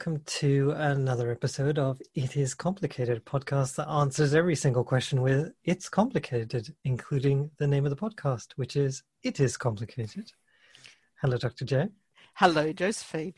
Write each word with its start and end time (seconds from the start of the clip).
Welcome 0.00 0.22
to 0.24 0.70
another 0.70 1.30
episode 1.30 1.78
of 1.78 2.00
It 2.14 2.34
Is 2.34 2.54
Complicated, 2.54 3.22
podcast 3.26 3.74
that 3.74 3.86
answers 3.86 4.34
every 4.34 4.56
single 4.56 4.82
question 4.82 5.20
with 5.20 5.52
It's 5.64 5.90
Complicated, 5.90 6.74
including 6.84 7.50
the 7.58 7.66
name 7.66 7.84
of 7.84 7.90
the 7.90 7.96
podcast, 7.96 8.52
which 8.56 8.76
is 8.76 9.02
It 9.22 9.40
Is 9.40 9.58
Complicated. 9.58 10.32
Hello, 11.20 11.36
Dr. 11.36 11.66
J. 11.66 11.88
Hello, 12.32 12.72
Josephine. 12.72 13.34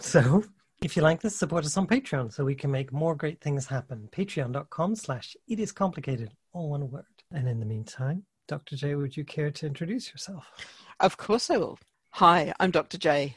So, 0.00 0.42
if 0.82 0.96
you 0.96 1.02
like 1.02 1.20
this, 1.20 1.36
support 1.36 1.64
us 1.64 1.76
on 1.76 1.86
Patreon 1.86 2.32
so 2.32 2.44
we 2.44 2.56
can 2.56 2.72
make 2.72 2.92
more 2.92 3.14
great 3.14 3.40
things 3.40 3.68
happen. 3.68 4.08
Patreon.com 4.10 4.96
slash 4.96 5.36
It 5.46 5.60
Is 5.60 5.70
Complicated, 5.70 6.32
all 6.52 6.70
one 6.70 6.90
word. 6.90 7.04
And 7.30 7.46
in 7.46 7.60
the 7.60 7.66
meantime, 7.66 8.24
Dr. 8.48 8.74
J, 8.74 8.96
would 8.96 9.16
you 9.16 9.24
care 9.24 9.52
to 9.52 9.66
introduce 9.66 10.10
yourself? 10.10 10.50
Of 10.98 11.16
course 11.16 11.48
I 11.48 11.58
will. 11.58 11.78
Hi, 12.14 12.52
I'm 12.58 12.72
Dr. 12.72 12.98
J. 12.98 13.36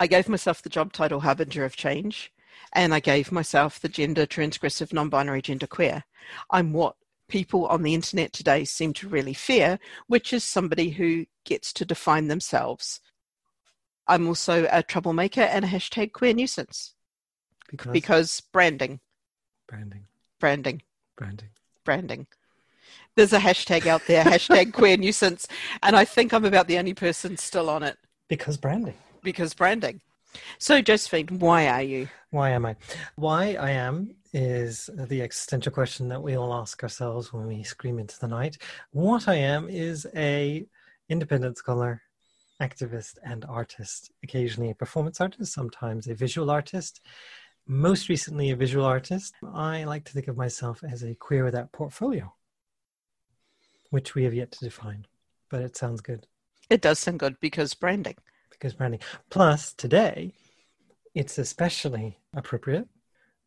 I 0.00 0.06
gave 0.06 0.28
myself 0.28 0.62
the 0.62 0.68
job 0.68 0.92
title 0.92 1.20
Harbinger 1.20 1.64
of 1.64 1.76
Change, 1.76 2.32
and 2.72 2.94
I 2.94 3.00
gave 3.00 3.32
myself 3.32 3.80
the 3.80 3.88
gender 3.88 4.26
transgressive 4.26 4.92
non 4.92 5.08
binary 5.08 5.42
gender 5.42 5.66
queer. 5.66 6.04
I'm 6.50 6.72
what 6.72 6.96
people 7.28 7.66
on 7.66 7.82
the 7.82 7.94
internet 7.94 8.32
today 8.32 8.64
seem 8.64 8.92
to 8.94 9.08
really 9.08 9.34
fear, 9.34 9.78
which 10.06 10.32
is 10.32 10.44
somebody 10.44 10.90
who 10.90 11.26
gets 11.44 11.72
to 11.74 11.84
define 11.84 12.28
themselves. 12.28 13.00
I'm 14.06 14.26
also 14.26 14.66
a 14.70 14.82
troublemaker 14.82 15.42
and 15.42 15.64
a 15.64 15.68
hashtag 15.68 16.12
queer 16.12 16.32
nuisance. 16.32 16.94
Because, 17.68 17.92
Because 17.92 18.40
branding, 18.40 19.00
branding, 19.66 20.06
branding, 20.40 20.82
branding. 21.16 21.50
branding. 21.84 22.26
There's 23.14 23.34
a 23.34 23.40
hashtag 23.40 23.86
out 23.86 24.02
there, 24.06 24.24
hashtag 24.24 24.72
queer 24.72 24.96
nuisance, 24.96 25.46
and 25.82 25.96
I 25.96 26.04
think 26.04 26.32
I'm 26.32 26.44
about 26.44 26.68
the 26.68 26.78
only 26.78 26.94
person 26.94 27.36
still 27.36 27.68
on 27.68 27.82
it 27.82 27.98
Because 28.28 28.56
branding. 28.56 28.94
Because 29.22 29.54
branding. 29.54 30.00
So, 30.58 30.82
Josephine, 30.82 31.38
why 31.38 31.66
are 31.68 31.82
you? 31.82 32.08
Why 32.30 32.50
am 32.50 32.66
I? 32.66 32.76
Why 33.16 33.54
I 33.54 33.70
am 33.70 34.14
is 34.34 34.90
the 34.94 35.22
existential 35.22 35.72
question 35.72 36.08
that 36.08 36.22
we 36.22 36.36
all 36.36 36.52
ask 36.52 36.82
ourselves 36.82 37.32
when 37.32 37.46
we 37.46 37.62
scream 37.62 37.98
into 37.98 38.18
the 38.18 38.28
night. 38.28 38.58
What 38.90 39.26
I 39.26 39.36
am 39.36 39.68
is 39.70 40.06
a 40.14 40.66
independent 41.08 41.56
scholar, 41.56 42.02
activist, 42.60 43.16
and 43.24 43.46
artist. 43.46 44.10
Occasionally 44.22 44.70
a 44.70 44.74
performance 44.74 45.20
artist, 45.20 45.52
sometimes 45.54 46.06
a 46.06 46.14
visual 46.14 46.50
artist. 46.50 47.00
Most 47.66 48.08
recently, 48.10 48.50
a 48.50 48.56
visual 48.56 48.84
artist. 48.84 49.34
I 49.54 49.84
like 49.84 50.04
to 50.04 50.12
think 50.12 50.28
of 50.28 50.36
myself 50.36 50.82
as 50.90 51.02
a 51.02 51.14
queer 51.14 51.44
without 51.44 51.72
portfolio, 51.72 52.34
which 53.90 54.14
we 54.14 54.24
have 54.24 54.34
yet 54.34 54.52
to 54.52 54.64
define, 54.64 55.06
but 55.50 55.62
it 55.62 55.76
sounds 55.76 56.00
good 56.02 56.26
It 56.70 56.82
does 56.82 56.98
sound 56.98 57.18
good 57.20 57.40
because 57.40 57.72
branding. 57.74 58.16
Because 58.50 58.74
branding. 58.74 59.00
Plus, 59.30 59.72
today, 59.72 60.32
it's 61.14 61.38
especially 61.38 62.18
appropriate. 62.34 62.88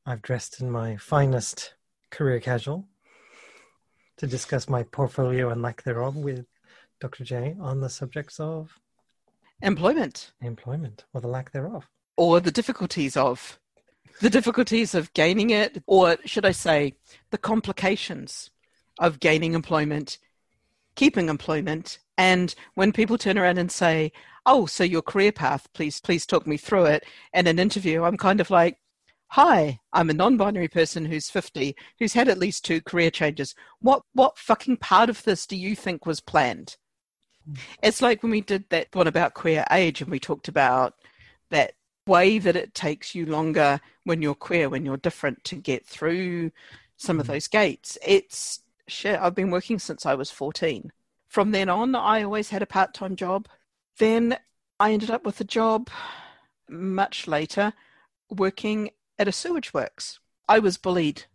I've 0.05 0.21
dressed 0.21 0.61
in 0.61 0.71
my 0.71 0.97
finest 0.97 1.73
career 2.09 2.39
casual 2.39 2.87
to 4.17 4.27
discuss 4.27 4.69
my 4.69 4.83
portfolio 4.83 5.49
and 5.49 5.61
lack 5.61 5.83
thereof 5.83 6.15
with 6.15 6.45
Dr. 6.99 7.23
J 7.23 7.55
on 7.59 7.81
the 7.81 7.89
subjects 7.89 8.39
of 8.39 8.79
Employment 9.63 10.31
employment 10.41 11.05
or 11.13 11.21
the 11.21 11.27
lack 11.27 11.51
thereof. 11.51 11.87
or 12.17 12.39
the 12.39 12.51
difficulties 12.51 13.15
of 13.15 13.59
the 14.21 14.29
difficulties 14.29 14.93
of 14.93 15.13
gaining 15.13 15.49
it, 15.49 15.81
or 15.87 16.17
should 16.25 16.45
I 16.45 16.51
say, 16.51 16.95
the 17.31 17.37
complications 17.37 18.51
of 18.99 19.19
gaining 19.19 19.53
employment, 19.53 20.17
keeping 20.95 21.29
employment, 21.29 21.99
and 22.17 22.53
when 22.75 22.91
people 22.91 23.17
turn 23.17 23.37
around 23.37 23.57
and 23.57 23.71
say, 23.71 24.11
"Oh, 24.45 24.65
so 24.65 24.83
your 24.83 25.01
career 25.01 25.31
path, 25.31 25.67
please, 25.73 25.99
please 26.01 26.25
talk 26.25 26.47
me 26.47 26.57
through 26.57 26.85
it." 26.85 27.05
In 27.33 27.47
an 27.47 27.59
interview, 27.59 28.03
I'm 28.03 28.17
kind 28.17 28.41
of 28.41 28.49
like, 28.49 28.79
"Hi, 29.29 29.79
I'm 29.93 30.09
a 30.09 30.13
non-binary 30.13 30.67
person 30.67 31.05
who's 31.05 31.29
50, 31.29 31.75
who's 31.99 32.13
had 32.13 32.27
at 32.27 32.37
least 32.39 32.65
two 32.65 32.81
career 32.81 33.11
changes. 33.11 33.55
What 33.79 34.03
what 34.13 34.37
fucking 34.37 34.77
part 34.77 35.09
of 35.09 35.23
this 35.23 35.45
do 35.45 35.55
you 35.55 35.75
think 35.75 36.05
was 36.05 36.19
planned?" 36.19 36.77
It's 37.81 38.01
like 38.01 38.21
when 38.23 38.31
we 38.31 38.41
did 38.41 38.69
that 38.69 38.93
one 38.93 39.07
about 39.07 39.33
queer 39.33 39.65
age, 39.71 40.01
and 40.01 40.11
we 40.11 40.19
talked 40.19 40.47
about 40.47 40.95
that 41.49 41.73
way 42.07 42.37
that 42.39 42.55
it 42.55 42.73
takes 42.73 43.13
you 43.15 43.25
longer 43.25 43.79
when 44.03 44.21
you're 44.21 44.35
queer, 44.35 44.69
when 44.69 44.85
you're 44.85 44.97
different, 44.97 45.43
to 45.45 45.55
get 45.55 45.85
through 45.85 46.51
some 46.97 47.19
of 47.19 47.25
Mm. 47.25 47.29
those 47.29 47.47
gates. 47.47 47.97
It's 48.05 48.61
shit. 48.87 49.19
I've 49.19 49.35
been 49.35 49.51
working 49.51 49.79
since 49.79 50.05
I 50.05 50.13
was 50.15 50.29
14. 50.31 50.91
From 51.27 51.51
then 51.51 51.69
on, 51.69 51.95
I 51.95 52.23
always 52.23 52.49
had 52.49 52.61
a 52.61 52.65
part 52.67 52.93
time 52.93 53.15
job. 53.15 53.47
Then 54.01 54.35
I 54.79 54.93
ended 54.93 55.11
up 55.11 55.27
with 55.27 55.39
a 55.41 55.43
job 55.43 55.91
much 56.67 57.27
later 57.27 57.71
working 58.31 58.89
at 59.19 59.27
a 59.27 59.31
sewage 59.31 59.75
works. 59.75 60.19
I 60.49 60.57
was 60.57 60.79
bullied 60.79 61.25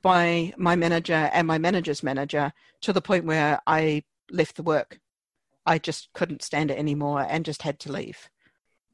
by 0.00 0.54
my 0.56 0.76
manager 0.76 1.28
and 1.32 1.44
my 1.48 1.58
manager's 1.58 2.04
manager 2.04 2.52
to 2.82 2.92
the 2.92 3.02
point 3.02 3.24
where 3.24 3.60
I 3.66 4.04
left 4.30 4.54
the 4.54 4.62
work. 4.62 5.00
I 5.66 5.78
just 5.78 6.12
couldn't 6.12 6.42
stand 6.42 6.70
it 6.70 6.78
anymore 6.78 7.26
and 7.28 7.44
just 7.44 7.62
had 7.62 7.80
to 7.80 7.90
leave. 7.90 8.30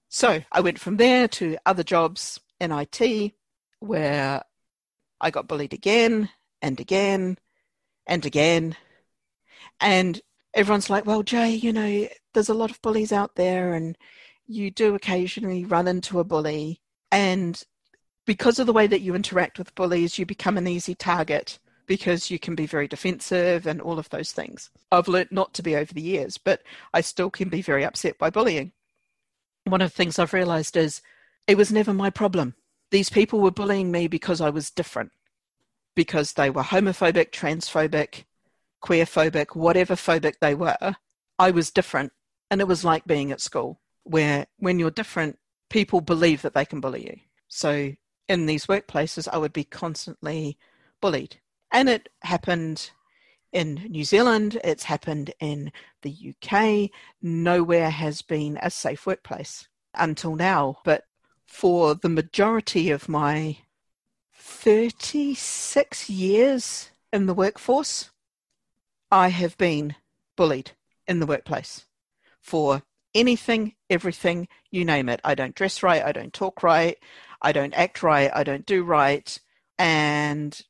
So 0.09 0.41
I 0.50 0.62
went 0.62 0.78
from 0.78 0.97
there 0.97 1.28
to 1.28 1.59
other 1.66 1.82
jobs 1.82 2.41
in 2.59 2.72
IT 2.72 3.34
where 3.80 4.42
I 5.20 5.30
got 5.30 5.47
bullied 5.47 5.75
again 5.75 6.30
and 6.62 6.80
again 6.80 7.36
and 8.06 8.25
again. 8.25 8.76
And 9.78 10.22
everyone's 10.54 10.88
like, 10.88 11.04
well, 11.04 11.22
Jay, 11.22 11.50
you 11.50 11.75
know, 11.75 12.09
there's 12.32 12.48
a 12.48 12.54
lot 12.54 12.70
of 12.70 12.82
bullies 12.82 13.12
out 13.12 13.36
there 13.36 13.74
and 13.74 13.96
you 14.46 14.70
do 14.70 14.94
occasionally 14.94 15.64
run 15.64 15.88
into 15.88 16.18
a 16.18 16.24
bully. 16.24 16.80
And 17.12 17.62
because 18.26 18.58
of 18.58 18.66
the 18.66 18.72
way 18.72 18.86
that 18.86 19.00
you 19.00 19.14
interact 19.14 19.58
with 19.58 19.74
bullies, 19.74 20.18
you 20.18 20.26
become 20.26 20.56
an 20.56 20.68
easy 20.68 20.94
target 20.94 21.58
because 21.86 22.30
you 22.30 22.38
can 22.38 22.54
be 22.54 22.66
very 22.66 22.86
defensive 22.86 23.66
and 23.66 23.80
all 23.80 23.98
of 23.98 24.08
those 24.10 24.30
things. 24.30 24.70
I've 24.92 25.08
learnt 25.08 25.32
not 25.32 25.54
to 25.54 25.62
be 25.62 25.74
over 25.74 25.92
the 25.92 26.00
years, 26.00 26.38
but 26.38 26.62
I 26.94 27.00
still 27.00 27.30
can 27.30 27.48
be 27.48 27.62
very 27.62 27.84
upset 27.84 28.16
by 28.18 28.30
bullying. 28.30 28.72
One 29.64 29.80
of 29.80 29.91
the 29.91 29.97
things 29.97 30.18
I've 30.18 30.32
realized 30.32 30.76
is 30.76 31.02
it 31.48 31.56
was 31.56 31.72
never 31.72 31.92
my 31.92 32.10
problem. 32.10 32.54
These 32.92 33.10
people 33.10 33.41
were 33.41 33.50
bullying 33.50 33.91
me 33.91 34.06
because 34.06 34.41
I 34.41 34.50
was 34.50 34.70
different, 34.70 35.10
because 35.97 36.34
they 36.34 36.50
were 36.50 36.62
homophobic, 36.62 37.30
transphobic, 37.30 38.24
queerphobic, 38.82 39.56
whatever 39.56 39.94
phobic 39.94 40.34
they 40.41 40.54
were. 40.54 40.97
I 41.38 41.50
was 41.50 41.70
different. 41.70 42.12
And 42.50 42.61
it 42.61 42.69
was 42.69 42.84
like 42.84 43.05
being 43.05 43.31
at 43.31 43.41
school, 43.41 43.81
where 44.03 44.47
when 44.59 44.78
you're 44.78 44.91
different, 44.91 45.38
people 45.69 46.00
believe 46.00 46.43
that 46.43 46.55
they 46.55 46.65
can 46.65 46.81
bully 46.81 47.05
you. 47.05 47.16
So 47.49 47.93
in 48.28 48.47
these 48.47 48.66
workplaces, 48.66 49.28
I 49.33 49.38
would 49.38 49.53
be 49.53 49.65
constantly 49.65 50.59
bullied. 51.00 51.41
And 51.71 51.89
it 51.89 52.09
happened 52.22 52.91
in 53.53 53.87
New 53.89 54.05
Zealand, 54.05 54.60
it's 54.62 54.84
happened 54.84 55.33
in 55.41 55.72
the 56.03 56.34
UK. 56.34 56.91
Nowhere 57.21 57.91
has 57.91 58.22
been 58.22 58.59
a 58.62 58.71
safe 58.71 59.06
workplace 59.06 59.69
until 59.94 60.37
now. 60.37 60.78
But 60.84 61.05
for 61.47 61.94
the 61.94 62.09
majority 62.09 62.91
of 62.91 63.09
my 63.09 63.59
36 64.34 66.09
years 66.09 66.91
in 67.12 67.27
the 67.27 67.34
workforce, 67.34 68.10
I 69.10 69.28
have 69.28 69.59
been 69.59 69.97
bullied 70.37 70.72
in 71.09 71.19
the 71.19 71.27
workplace 71.27 71.87
for 72.43 72.83
anything, 73.15 73.75
everything, 73.89 74.49
you 74.71 74.84
name 74.84 75.09
it. 75.09 75.21
I 75.25 75.34
don't 75.34 75.55
dress 75.55 75.83
right, 75.83 76.05
I 76.05 76.12
don't 76.12 76.33
talk 76.33 76.62
right, 76.62 76.97
I 77.43 77.53
don't 77.53 77.75
act 77.75 78.03
right, 78.03 78.31
I 78.33 78.45
don't 78.45 78.66
do 78.66 78.83
right. 78.83 79.39
And 79.78 80.60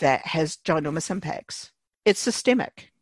that 0.00 0.26
has 0.26 0.58
ginormous 0.58 1.10
impacts. 1.10 1.72
It's 2.04 2.20
systemic. 2.20 2.92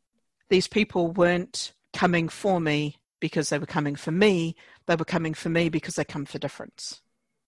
These 0.49 0.69
people 0.69 1.11
weren't 1.11 1.73
coming 1.93 2.29
for 2.29 2.61
me 2.61 2.97
because 3.21 3.49
they 3.49 3.59
were 3.59 3.67
coming 3.67 3.97
for 3.97 4.13
me, 4.13 4.55
they 4.87 4.97
were 4.97 5.05
coming 5.05 5.35
for 5.35 5.49
me 5.49 5.69
because 5.69 5.95
they 5.95 6.05
come 6.05 6.25
for 6.25 6.39
difference. 6.39 7.01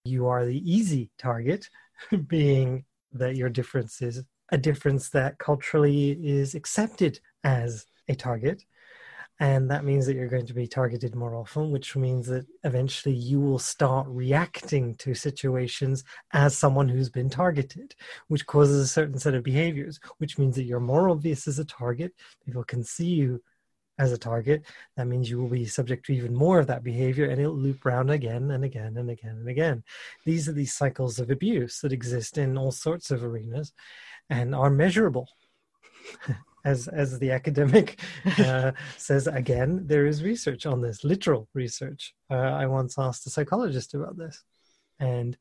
You 0.05 0.27
are 0.27 0.45
the 0.45 0.59
easy 0.71 1.11
target, 1.19 1.69
being 2.27 2.85
that 3.13 3.37
your 3.37 3.49
difference 3.49 4.03
is 4.03 4.23
a 4.51 4.59
difference 4.59 5.11
that 5.11 5.39
culturally 5.39 6.11
is 6.11 6.55
accepted 6.55 7.21
as 7.45 7.87
a 8.09 8.15
target. 8.15 8.65
And 9.41 9.71
that 9.71 9.85
means 9.85 10.05
that 10.07 10.17
you're 10.17 10.27
going 10.27 10.47
to 10.47 10.55
be 10.55 10.67
targeted 10.67 11.15
more 11.15 11.37
often, 11.37 11.71
which 11.71 11.95
means 11.95 12.27
that 12.27 12.45
eventually 12.65 13.15
you 13.15 13.41
will 13.41 13.61
start 13.61 14.07
reacting 14.09 14.97
to 14.97 15.15
situations 15.15 16.03
as 16.33 16.59
someone 16.59 16.89
who's 16.89 17.09
been 17.09 17.31
targeted, 17.31 17.95
which 18.27 18.47
causes 18.47 18.83
a 18.83 18.89
certain 18.89 19.19
set 19.19 19.35
of 19.35 19.45
behaviors, 19.45 20.01
which 20.19 20.39
means 20.39 20.57
that 20.57 20.65
you're 20.65 20.81
more 20.81 21.09
obvious 21.09 21.47
as 21.47 21.61
a 21.61 21.65
target. 21.65 22.13
People 22.45 22.65
can 22.65 22.83
see 22.83 23.07
you 23.07 23.41
as 23.99 24.13
a 24.13 24.19
target. 24.19 24.65
That 24.97 25.07
means 25.07 25.31
you 25.31 25.39
will 25.39 25.49
be 25.49 25.67
subject 25.67 26.07
to 26.07 26.15
even 26.15 26.35
more 26.35 26.59
of 26.59 26.67
that 26.69 26.83
behavior 26.83 27.27
and 27.27 27.41
it'll 27.41 27.57
loop 27.57 27.85
round 27.85 28.11
again 28.11 28.51
and 28.51 28.65
again 28.65 28.97
and 28.97 29.11
again 29.11 29.37
and 29.39 29.49
again. 29.49 29.85
These 30.25 30.49
are 30.49 30.53
these 30.53 30.75
cycles 30.75 31.19
of 31.19 31.31
abuse 31.31 31.81
that 31.81 31.93
exist 31.93 32.39
in 32.39 32.57
all 32.57 32.73
sorts 32.73 33.11
of 33.11 33.25
arenas 33.25 33.73
and 34.31 34.55
are 34.55 34.71
measurable. 34.71 35.29
as 36.65 36.89
as 36.89 37.19
the 37.19 37.31
academic 37.31 38.01
uh, 38.39 38.73
says 38.97 39.27
again, 39.27 39.87
there 39.87 40.07
is 40.07 40.23
research 40.23 40.67
on 40.67 40.81
this, 40.81 41.05
literal 41.05 41.49
research. 41.55 42.15
Uh, 42.31 42.35
I 42.35 42.67
once 42.67 42.99
asked 42.99 43.27
a 43.27 43.31
psychologist 43.31 43.95
about 43.95 44.17
this. 44.17 44.43
And 45.01 45.37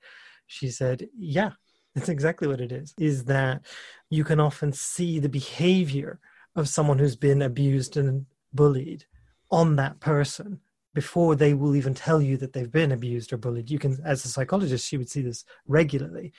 she 0.48 0.70
said, 0.70 1.10
Yeah, 1.18 1.52
that's 1.96 2.10
exactly 2.10 2.48
what 2.48 2.62
it 2.62 2.72
is. 2.72 2.94
Is 2.98 3.26
that 3.26 3.66
you 4.10 4.24
can 4.24 4.40
often 4.40 4.72
see 4.72 5.20
the 5.20 5.30
behavior 5.30 6.20
of 6.56 6.70
someone 6.70 7.00
who's 7.00 7.16
been 7.16 7.42
abused 7.42 7.98
and 7.98 8.26
bullied 8.54 9.06
on 9.52 9.76
that 9.76 10.00
person 10.00 10.60
before 10.94 11.36
they 11.36 11.54
will 11.54 11.76
even 11.76 11.94
tell 11.94 12.22
you 12.22 12.38
that 12.38 12.54
they've 12.54 12.72
been 12.72 12.92
abused 12.92 13.32
or 13.32 13.38
bullied. 13.38 13.70
You 13.70 13.78
can, 13.78 14.00
as 14.04 14.26
a 14.26 14.30
psychologist, 14.30 14.88
she 14.88 14.98
would 14.98 15.10
see 15.10 15.22
this 15.22 15.46
regularly. 15.68 16.34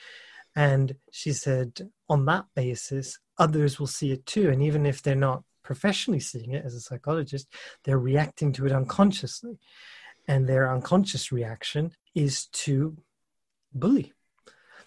And 0.55 0.95
she 1.11 1.31
said, 1.31 1.89
on 2.09 2.25
that 2.25 2.45
basis, 2.55 3.17
others 3.39 3.79
will 3.79 3.87
see 3.87 4.11
it 4.11 4.25
too. 4.25 4.49
And 4.49 4.61
even 4.61 4.85
if 4.85 5.01
they're 5.01 5.15
not 5.15 5.43
professionally 5.63 6.19
seeing 6.19 6.51
it 6.51 6.65
as 6.65 6.75
a 6.75 6.81
psychologist, 6.81 7.47
they're 7.83 7.99
reacting 7.99 8.51
to 8.53 8.65
it 8.65 8.71
unconsciously. 8.71 9.57
And 10.27 10.47
their 10.47 10.71
unconscious 10.71 11.31
reaction 11.31 11.91
is 12.13 12.45
to 12.47 12.97
bully. 13.73 14.13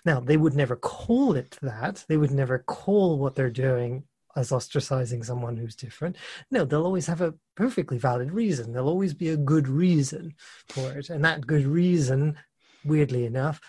Now, 0.04 0.20
they 0.20 0.36
would 0.36 0.54
never 0.54 0.76
call 0.76 1.34
it 1.34 1.58
that. 1.62 2.04
They 2.08 2.16
would 2.16 2.30
never 2.30 2.58
call 2.60 3.18
what 3.18 3.34
they're 3.34 3.50
doing 3.50 4.04
as 4.34 4.50
ostracizing 4.50 5.24
someone 5.24 5.56
who's 5.56 5.76
different. 5.76 6.16
No, 6.50 6.64
they'll 6.64 6.84
always 6.84 7.06
have 7.06 7.20
a 7.20 7.34
perfectly 7.54 7.98
valid 7.98 8.32
reason. 8.32 8.72
There'll 8.72 8.88
always 8.88 9.14
be 9.14 9.28
a 9.28 9.36
good 9.36 9.68
reason 9.68 10.34
for 10.68 10.92
it. 10.92 11.10
And 11.10 11.24
that 11.24 11.46
good 11.46 11.66
reason, 11.66 12.38
weirdly 12.84 13.26
enough, 13.26 13.60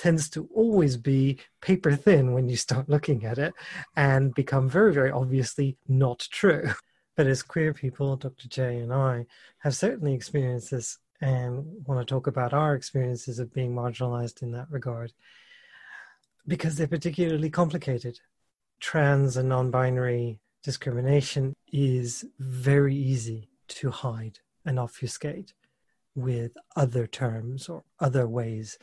tends 0.00 0.30
to 0.30 0.48
always 0.54 0.96
be 0.96 1.38
paper 1.60 1.94
thin 1.94 2.32
when 2.32 2.48
you 2.48 2.56
start 2.56 2.88
looking 2.88 3.26
at 3.26 3.36
it 3.36 3.52
and 3.96 4.34
become 4.34 4.66
very, 4.66 4.94
very 4.94 5.10
obviously 5.10 5.76
not 5.88 6.26
true. 6.30 6.70
But 7.16 7.26
as 7.26 7.42
queer 7.42 7.74
people, 7.74 8.16
Dr. 8.16 8.48
J 8.48 8.78
and 8.78 8.94
I 8.94 9.26
have 9.58 9.74
certainly 9.74 10.14
experienced 10.14 10.70
this 10.70 10.96
and 11.20 11.66
want 11.86 12.00
to 12.00 12.10
talk 12.10 12.28
about 12.28 12.54
our 12.54 12.74
experiences 12.74 13.38
of 13.38 13.52
being 13.52 13.74
marginalized 13.74 14.40
in 14.40 14.52
that 14.52 14.70
regard 14.70 15.12
because 16.46 16.76
they're 16.76 16.86
particularly 16.86 17.50
complicated. 17.50 18.20
Trans 18.78 19.36
and 19.36 19.50
non 19.50 19.70
binary 19.70 20.38
discrimination 20.62 21.54
is 21.70 22.24
very 22.38 22.96
easy 22.96 23.50
to 23.68 23.90
hide 23.90 24.38
and 24.64 24.78
obfuscate 24.78 25.52
with 26.14 26.52
other 26.74 27.06
terms 27.06 27.68
or 27.68 27.82
other 27.98 28.26
ways 28.26 28.78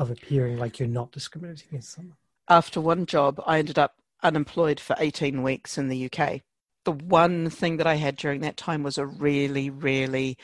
of 0.00 0.10
appearing 0.10 0.56
like 0.56 0.80
you're 0.80 0.88
not 0.88 1.12
discriminating 1.12 1.68
against 1.68 1.92
someone? 1.92 2.16
After 2.48 2.80
one 2.80 3.06
job, 3.06 3.40
I 3.46 3.58
ended 3.58 3.78
up 3.78 3.94
unemployed 4.22 4.80
for 4.80 4.96
18 4.98 5.42
weeks 5.42 5.78
in 5.78 5.88
the 5.88 6.10
UK. 6.10 6.40
The 6.84 6.92
one 6.92 7.50
thing 7.50 7.76
that 7.76 7.86
I 7.86 7.96
had 7.96 8.16
during 8.16 8.40
that 8.40 8.56
time 8.56 8.82
was 8.82 8.96
a 8.96 9.06
really, 9.06 9.68
really 9.68 10.38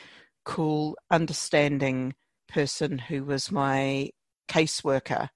cool, 0.45 0.95
understanding 1.09 2.13
person 2.47 2.99
who 2.99 3.25
was 3.25 3.51
my 3.51 4.11
caseworker 4.47 5.29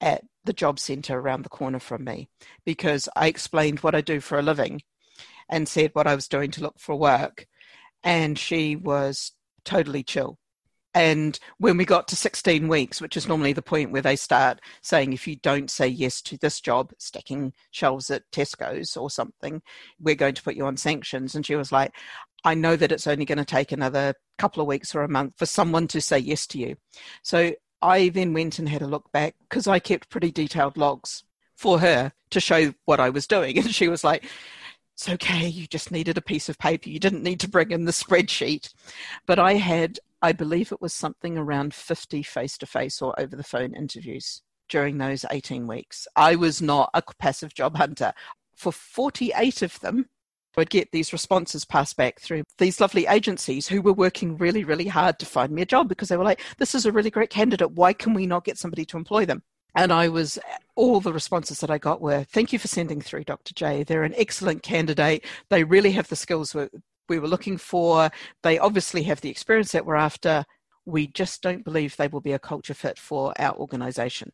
at 0.00 0.22
the 0.44 0.52
job 0.52 0.78
centre 0.78 1.18
around 1.18 1.42
the 1.42 1.48
corner 1.48 1.78
from 1.78 2.04
me 2.04 2.28
because 2.66 3.08
I 3.16 3.26
explained 3.28 3.80
what 3.80 3.94
I 3.94 4.02
do 4.02 4.20
for 4.20 4.38
a 4.38 4.42
living 4.42 4.82
and 5.48 5.66
said 5.66 5.90
what 5.94 6.06
I 6.06 6.14
was 6.14 6.28
doing 6.28 6.50
to 6.52 6.62
look 6.62 6.78
for 6.78 6.94
work. 6.94 7.46
And 8.02 8.38
she 8.38 8.76
was 8.76 9.32
totally 9.64 10.02
chill. 10.02 10.38
And 10.94 11.38
when 11.58 11.76
we 11.76 11.84
got 11.84 12.06
to 12.08 12.16
16 12.16 12.68
weeks, 12.68 13.00
which 13.00 13.16
is 13.16 13.26
normally 13.26 13.52
the 13.52 13.62
point 13.62 13.90
where 13.90 14.02
they 14.02 14.14
start 14.14 14.60
saying, 14.80 15.12
if 15.12 15.26
you 15.26 15.36
don't 15.36 15.70
say 15.70 15.88
yes 15.88 16.22
to 16.22 16.36
this 16.38 16.60
job, 16.60 16.92
stacking 16.98 17.52
shelves 17.72 18.10
at 18.10 18.30
Tesco's 18.30 18.96
or 18.96 19.10
something, 19.10 19.60
we're 20.00 20.14
going 20.14 20.34
to 20.34 20.42
put 20.42 20.54
you 20.54 20.66
on 20.66 20.76
sanctions. 20.76 21.34
And 21.34 21.44
she 21.44 21.56
was 21.56 21.72
like, 21.72 21.92
I 22.44 22.54
know 22.54 22.76
that 22.76 22.92
it's 22.92 23.08
only 23.08 23.24
going 23.24 23.38
to 23.38 23.44
take 23.44 23.72
another 23.72 24.14
couple 24.38 24.60
of 24.60 24.68
weeks 24.68 24.94
or 24.94 25.02
a 25.02 25.08
month 25.08 25.34
for 25.36 25.46
someone 25.46 25.88
to 25.88 26.00
say 26.00 26.18
yes 26.18 26.46
to 26.48 26.58
you. 26.58 26.76
So 27.22 27.54
I 27.82 28.10
then 28.10 28.32
went 28.32 28.58
and 28.58 28.68
had 28.68 28.82
a 28.82 28.86
look 28.86 29.10
back 29.10 29.34
because 29.48 29.66
I 29.66 29.80
kept 29.80 30.10
pretty 30.10 30.30
detailed 30.30 30.76
logs 30.76 31.24
for 31.56 31.80
her 31.80 32.12
to 32.30 32.40
show 32.40 32.72
what 32.84 33.00
I 33.00 33.10
was 33.10 33.26
doing. 33.26 33.58
And 33.64 33.74
she 33.74 33.88
was 33.88 34.04
like, 34.04 34.24
it's 34.94 35.08
okay, 35.08 35.48
you 35.48 35.66
just 35.66 35.90
needed 35.90 36.16
a 36.18 36.22
piece 36.22 36.48
of 36.48 36.58
paper. 36.58 36.88
You 36.88 37.00
didn't 37.00 37.24
need 37.24 37.40
to 37.40 37.48
bring 37.48 37.72
in 37.72 37.84
the 37.84 37.92
spreadsheet. 37.92 38.72
But 39.26 39.40
I 39.40 39.54
had 39.54 39.98
I 40.24 40.32
believe 40.32 40.72
it 40.72 40.80
was 40.80 40.94
something 40.94 41.36
around 41.36 41.74
50 41.74 42.22
face 42.22 42.56
to 42.56 42.64
face 42.64 43.02
or 43.02 43.14
over 43.20 43.36
the 43.36 43.44
phone 43.44 43.74
interviews 43.74 44.40
during 44.70 44.96
those 44.96 45.26
18 45.30 45.66
weeks. 45.66 46.08
I 46.16 46.34
was 46.34 46.62
not 46.62 46.88
a 46.94 47.02
passive 47.18 47.52
job 47.52 47.76
hunter. 47.76 48.14
For 48.56 48.72
48 48.72 49.60
of 49.60 49.78
them, 49.80 50.06
I 50.56 50.62
would 50.62 50.70
get 50.70 50.92
these 50.92 51.12
responses 51.12 51.66
passed 51.66 51.98
back 51.98 52.20
through 52.20 52.44
these 52.56 52.80
lovely 52.80 53.04
agencies 53.06 53.68
who 53.68 53.82
were 53.82 53.92
working 53.92 54.38
really, 54.38 54.64
really 54.64 54.86
hard 54.86 55.18
to 55.18 55.26
find 55.26 55.52
me 55.52 55.60
a 55.60 55.66
job 55.66 55.90
because 55.90 56.08
they 56.08 56.16
were 56.16 56.24
like, 56.24 56.40
this 56.56 56.74
is 56.74 56.86
a 56.86 56.92
really 56.92 57.10
great 57.10 57.28
candidate. 57.28 57.72
Why 57.72 57.92
can 57.92 58.14
we 58.14 58.26
not 58.26 58.46
get 58.46 58.56
somebody 58.56 58.86
to 58.86 58.96
employ 58.96 59.26
them? 59.26 59.42
And 59.74 59.92
I 59.92 60.08
was, 60.08 60.38
all 60.74 61.00
the 61.00 61.12
responses 61.12 61.60
that 61.60 61.70
I 61.70 61.76
got 61.76 62.00
were, 62.00 62.24
thank 62.24 62.50
you 62.50 62.58
for 62.58 62.68
sending 62.68 63.02
through 63.02 63.24
Dr. 63.24 63.52
J. 63.52 63.82
They're 63.82 64.04
an 64.04 64.14
excellent 64.16 64.62
candidate. 64.62 65.26
They 65.50 65.64
really 65.64 65.92
have 65.92 66.08
the 66.08 66.16
skills 66.16 66.54
we 67.08 67.18
were 67.18 67.28
looking 67.28 67.58
for. 67.58 68.10
They 68.42 68.58
obviously 68.58 69.02
have 69.04 69.20
the 69.20 69.30
experience 69.30 69.72
that 69.72 69.86
we're 69.86 69.96
after. 69.96 70.44
We 70.84 71.06
just 71.06 71.42
don't 71.42 71.64
believe 71.64 71.96
they 71.96 72.08
will 72.08 72.20
be 72.20 72.32
a 72.32 72.38
culture 72.38 72.74
fit 72.74 72.98
for 72.98 73.32
our 73.38 73.54
organization. 73.56 74.32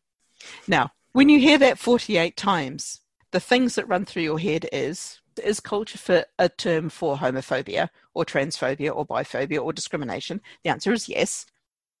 Now, 0.67 0.91
when 1.13 1.29
you 1.29 1.39
hear 1.39 1.57
that 1.59 1.79
48 1.79 2.35
times, 2.37 3.01
the 3.31 3.39
things 3.39 3.75
that 3.75 3.87
run 3.87 4.05
through 4.05 4.23
your 4.23 4.39
head 4.39 4.67
is 4.71 5.21
is 5.43 5.59
culture 5.59 5.97
fit 5.97 6.27
a 6.37 6.49
term 6.49 6.89
for 6.89 7.17
homophobia 7.17 7.89
or 8.13 8.25
transphobia 8.25 8.93
or 8.93 9.05
biphobia 9.05 9.63
or 9.63 9.73
discrimination? 9.73 10.41
The 10.63 10.69
answer 10.69 10.91
is 10.91 11.07
yes. 11.07 11.45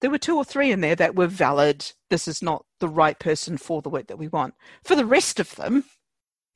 There 0.01 0.09
were 0.09 0.17
two 0.17 0.35
or 0.35 0.43
three 0.43 0.71
in 0.71 0.81
there 0.81 0.95
that 0.95 1.15
were 1.15 1.27
valid. 1.27 1.91
This 2.09 2.27
is 2.27 2.41
not 2.41 2.65
the 2.79 2.87
right 2.87 3.17
person 3.19 3.57
for 3.57 3.81
the 3.81 3.89
work 3.89 4.07
that 4.07 4.17
we 4.17 4.27
want. 4.27 4.55
For 4.83 4.95
the 4.95 5.05
rest 5.05 5.39
of 5.39 5.55
them, 5.55 5.85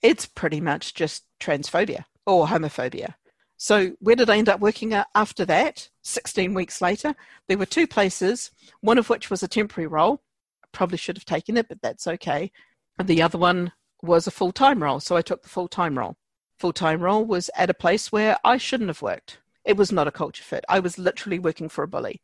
it's 0.01 0.25
pretty 0.25 0.59
much 0.59 0.93
just 0.93 1.23
transphobia 1.39 2.05
or 2.25 2.47
homophobia. 2.47 3.15
So, 3.57 3.91
where 3.99 4.17
did 4.17 4.29
I 4.29 4.37
end 4.37 4.49
up 4.49 4.59
working 4.59 4.93
after 4.93 5.45
that? 5.45 5.89
16 6.01 6.53
weeks 6.53 6.81
later, 6.81 7.15
there 7.47 7.57
were 7.57 7.65
two 7.65 7.87
places, 7.87 8.51
one 8.81 8.97
of 8.97 9.09
which 9.09 9.29
was 9.29 9.43
a 9.43 9.47
temporary 9.47 9.87
role. 9.87 10.21
I 10.63 10.67
probably 10.73 10.97
should 10.97 11.17
have 11.17 11.25
taken 11.25 11.55
it, 11.55 11.69
but 11.69 11.81
that's 11.81 12.05
okay. 12.05 12.51
And 12.99 13.07
the 13.07 13.21
other 13.21 13.37
one 13.37 13.71
was 14.01 14.27
a 14.27 14.31
full 14.31 14.51
time 14.51 14.83
role. 14.83 14.99
So, 14.99 15.15
I 15.15 15.21
took 15.21 15.43
the 15.43 15.49
full 15.49 15.69
time 15.69 15.97
role. 15.97 16.17
Full 16.59 16.73
time 16.73 17.01
role 17.01 17.23
was 17.23 17.49
at 17.55 17.69
a 17.69 17.73
place 17.73 18.11
where 18.11 18.37
I 18.43 18.57
shouldn't 18.57 18.89
have 18.89 19.01
worked. 19.01 19.39
It 19.63 19.77
was 19.77 19.91
not 19.91 20.07
a 20.07 20.11
culture 20.11 20.43
fit. 20.43 20.65
I 20.67 20.79
was 20.79 20.97
literally 20.97 21.39
working 21.39 21.69
for 21.69 21.83
a 21.83 21.87
bully. 21.87 22.21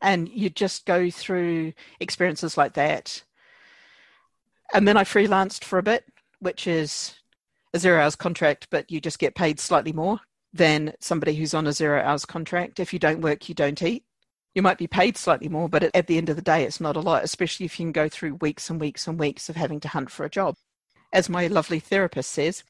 And 0.00 0.28
you 0.28 0.48
just 0.48 0.86
go 0.86 1.10
through 1.10 1.74
experiences 2.00 2.56
like 2.56 2.74
that. 2.74 3.22
And 4.72 4.88
then 4.88 4.96
I 4.96 5.04
freelanced 5.04 5.64
for 5.64 5.78
a 5.78 5.82
bit, 5.82 6.04
which 6.40 6.66
is 6.66 7.16
a 7.74 7.78
zero 7.78 8.02
hours 8.02 8.16
contract, 8.16 8.68
but 8.70 8.90
you 8.90 9.00
just 9.00 9.18
get 9.18 9.34
paid 9.34 9.60
slightly 9.60 9.92
more 9.92 10.20
than 10.52 10.94
somebody 11.00 11.34
who's 11.34 11.54
on 11.54 11.66
a 11.66 11.72
zero 11.72 12.02
hours 12.02 12.24
contract. 12.24 12.80
If 12.80 12.92
you 12.92 12.98
don't 12.98 13.20
work, 13.20 13.48
you 13.48 13.54
don't 13.54 13.82
eat. 13.82 14.04
You 14.54 14.62
might 14.62 14.78
be 14.78 14.86
paid 14.86 15.16
slightly 15.16 15.48
more, 15.48 15.68
but 15.68 15.84
at 15.94 16.06
the 16.06 16.16
end 16.16 16.28
of 16.28 16.36
the 16.36 16.42
day, 16.42 16.64
it's 16.64 16.80
not 16.80 16.96
a 16.96 17.00
lot, 17.00 17.22
especially 17.22 17.66
if 17.66 17.78
you 17.78 17.86
can 17.86 17.92
go 17.92 18.08
through 18.08 18.36
weeks 18.36 18.70
and 18.70 18.80
weeks 18.80 19.06
and 19.06 19.18
weeks 19.18 19.48
of 19.48 19.56
having 19.56 19.78
to 19.80 19.88
hunt 19.88 20.10
for 20.10 20.24
a 20.24 20.30
job. 20.30 20.56
As 21.12 21.28
my 21.28 21.46
lovely 21.46 21.80
therapist 21.80 22.30
says, 22.30 22.64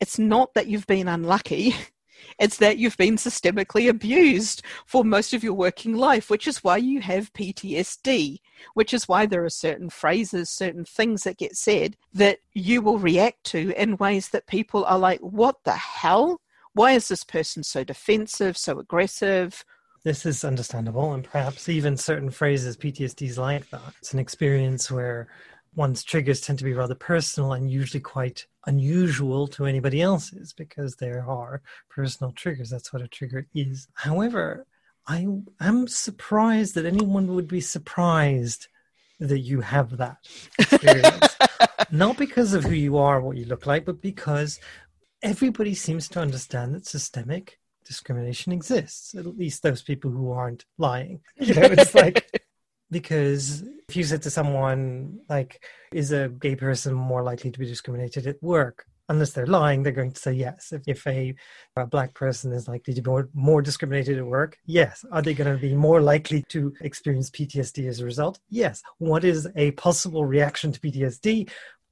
it's 0.00 0.18
not 0.18 0.54
that 0.54 0.66
you've 0.66 0.86
been 0.86 1.08
unlucky, 1.08 1.74
it's 2.38 2.56
that 2.58 2.78
you've 2.78 2.96
been 2.96 3.16
systemically 3.16 3.88
abused 3.88 4.62
for 4.86 5.04
most 5.04 5.32
of 5.32 5.42
your 5.42 5.54
working 5.54 5.94
life, 5.94 6.30
which 6.30 6.46
is 6.46 6.64
why 6.64 6.76
you 6.76 7.00
have 7.00 7.32
PTSD, 7.32 8.38
which 8.74 8.92
is 8.92 9.08
why 9.08 9.26
there 9.26 9.44
are 9.44 9.50
certain 9.50 9.88
phrases, 9.88 10.50
certain 10.50 10.84
things 10.84 11.22
that 11.22 11.38
get 11.38 11.56
said 11.56 11.96
that 12.12 12.38
you 12.52 12.82
will 12.82 12.98
react 12.98 13.44
to 13.44 13.72
in 13.80 13.96
ways 13.96 14.28
that 14.30 14.46
people 14.46 14.84
are 14.84 14.98
like, 14.98 15.20
What 15.20 15.56
the 15.64 15.72
hell? 15.72 16.40
Why 16.74 16.92
is 16.92 17.08
this 17.08 17.24
person 17.24 17.62
so 17.62 17.84
defensive, 17.84 18.56
so 18.56 18.78
aggressive? 18.78 19.64
This 20.02 20.24
is 20.24 20.44
understandable, 20.44 21.12
and 21.12 21.24
perhaps 21.24 21.68
even 21.68 21.96
certain 21.96 22.30
phrases, 22.30 22.76
PTSD 22.76 23.28
is 23.28 23.38
like 23.38 23.68
that. 23.70 23.94
It's 23.98 24.14
an 24.14 24.18
experience 24.18 24.90
where 24.90 25.28
one's 25.74 26.02
triggers 26.02 26.40
tend 26.40 26.58
to 26.58 26.64
be 26.64 26.72
rather 26.72 26.94
personal 26.94 27.52
and 27.52 27.70
usually 27.70 28.00
quite 28.00 28.46
unusual 28.66 29.46
to 29.48 29.66
anybody 29.66 30.00
else's 30.00 30.52
because 30.52 30.96
there 30.96 31.24
are 31.28 31.62
personal 31.88 32.32
triggers. 32.32 32.70
That's 32.70 32.92
what 32.92 33.02
a 33.02 33.08
trigger 33.08 33.46
is. 33.54 33.88
However, 33.94 34.66
I 35.06 35.26
am 35.60 35.88
surprised 35.88 36.74
that 36.74 36.86
anyone 36.86 37.34
would 37.34 37.48
be 37.48 37.60
surprised 37.60 38.68
that 39.18 39.40
you 39.40 39.60
have 39.60 39.98
that 39.98 40.16
experience. 40.58 41.36
Not 41.90 42.16
because 42.16 42.54
of 42.54 42.64
who 42.64 42.74
you 42.74 42.96
are, 42.98 43.20
what 43.20 43.36
you 43.36 43.44
look 43.44 43.66
like, 43.66 43.84
but 43.84 44.00
because 44.00 44.60
everybody 45.22 45.74
seems 45.74 46.08
to 46.08 46.20
understand 46.20 46.74
that 46.74 46.86
systemic 46.86 47.58
discrimination 47.84 48.52
exists. 48.52 49.14
At 49.14 49.26
least 49.26 49.62
those 49.62 49.82
people 49.82 50.10
who 50.10 50.30
aren't 50.30 50.64
lying. 50.78 51.20
You 51.36 51.54
know, 51.54 51.62
it's 51.62 51.94
like 51.94 52.42
because 52.90 53.62
if 53.88 53.96
you 53.96 54.04
said 54.04 54.22
to 54.22 54.30
someone 54.30 55.20
like, 55.28 55.64
"Is 55.92 56.12
a 56.12 56.28
gay 56.28 56.56
person 56.56 56.94
more 56.94 57.22
likely 57.22 57.50
to 57.50 57.58
be 57.58 57.66
discriminated 57.66 58.26
at 58.26 58.42
work?" 58.42 58.86
unless 59.10 59.32
they're 59.32 59.46
lying, 59.46 59.82
they're 59.82 59.92
going 59.92 60.12
to 60.12 60.20
say 60.20 60.32
yes. 60.32 60.72
If, 60.72 60.82
if 60.86 61.06
a, 61.06 61.34
a 61.76 61.84
black 61.84 62.14
person 62.14 62.52
is 62.52 62.68
likely 62.68 62.94
to 62.94 63.02
be 63.02 63.10
more, 63.10 63.28
more 63.34 63.60
discriminated 63.60 64.16
at 64.16 64.24
work, 64.24 64.56
yes. 64.64 65.04
Are 65.10 65.20
they 65.20 65.34
going 65.34 65.52
to 65.52 65.60
be 65.60 65.74
more 65.74 66.00
likely 66.00 66.44
to 66.50 66.72
experience 66.80 67.28
PTSD 67.28 67.88
as 67.88 68.00
a 68.00 68.04
result? 68.04 68.38
Yes. 68.48 68.82
What 68.98 69.24
is 69.24 69.48
a 69.56 69.72
possible 69.72 70.24
reaction 70.24 70.70
to 70.72 70.80
PTSD? 70.80 71.50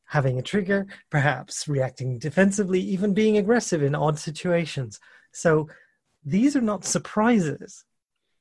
Having 0.09 0.39
a 0.39 0.43
trigger, 0.43 0.87
perhaps 1.11 1.69
reacting 1.69 2.19
defensively, 2.19 2.81
even 2.81 3.15
being 3.15 3.37
aggressive 3.37 3.83
in 3.83 3.95
odd 3.95 4.19
situations. 4.19 5.01
So 5.33 5.69
these 6.25 6.57
are 6.57 6.63
not 6.63 6.85
surprises. 6.85 7.85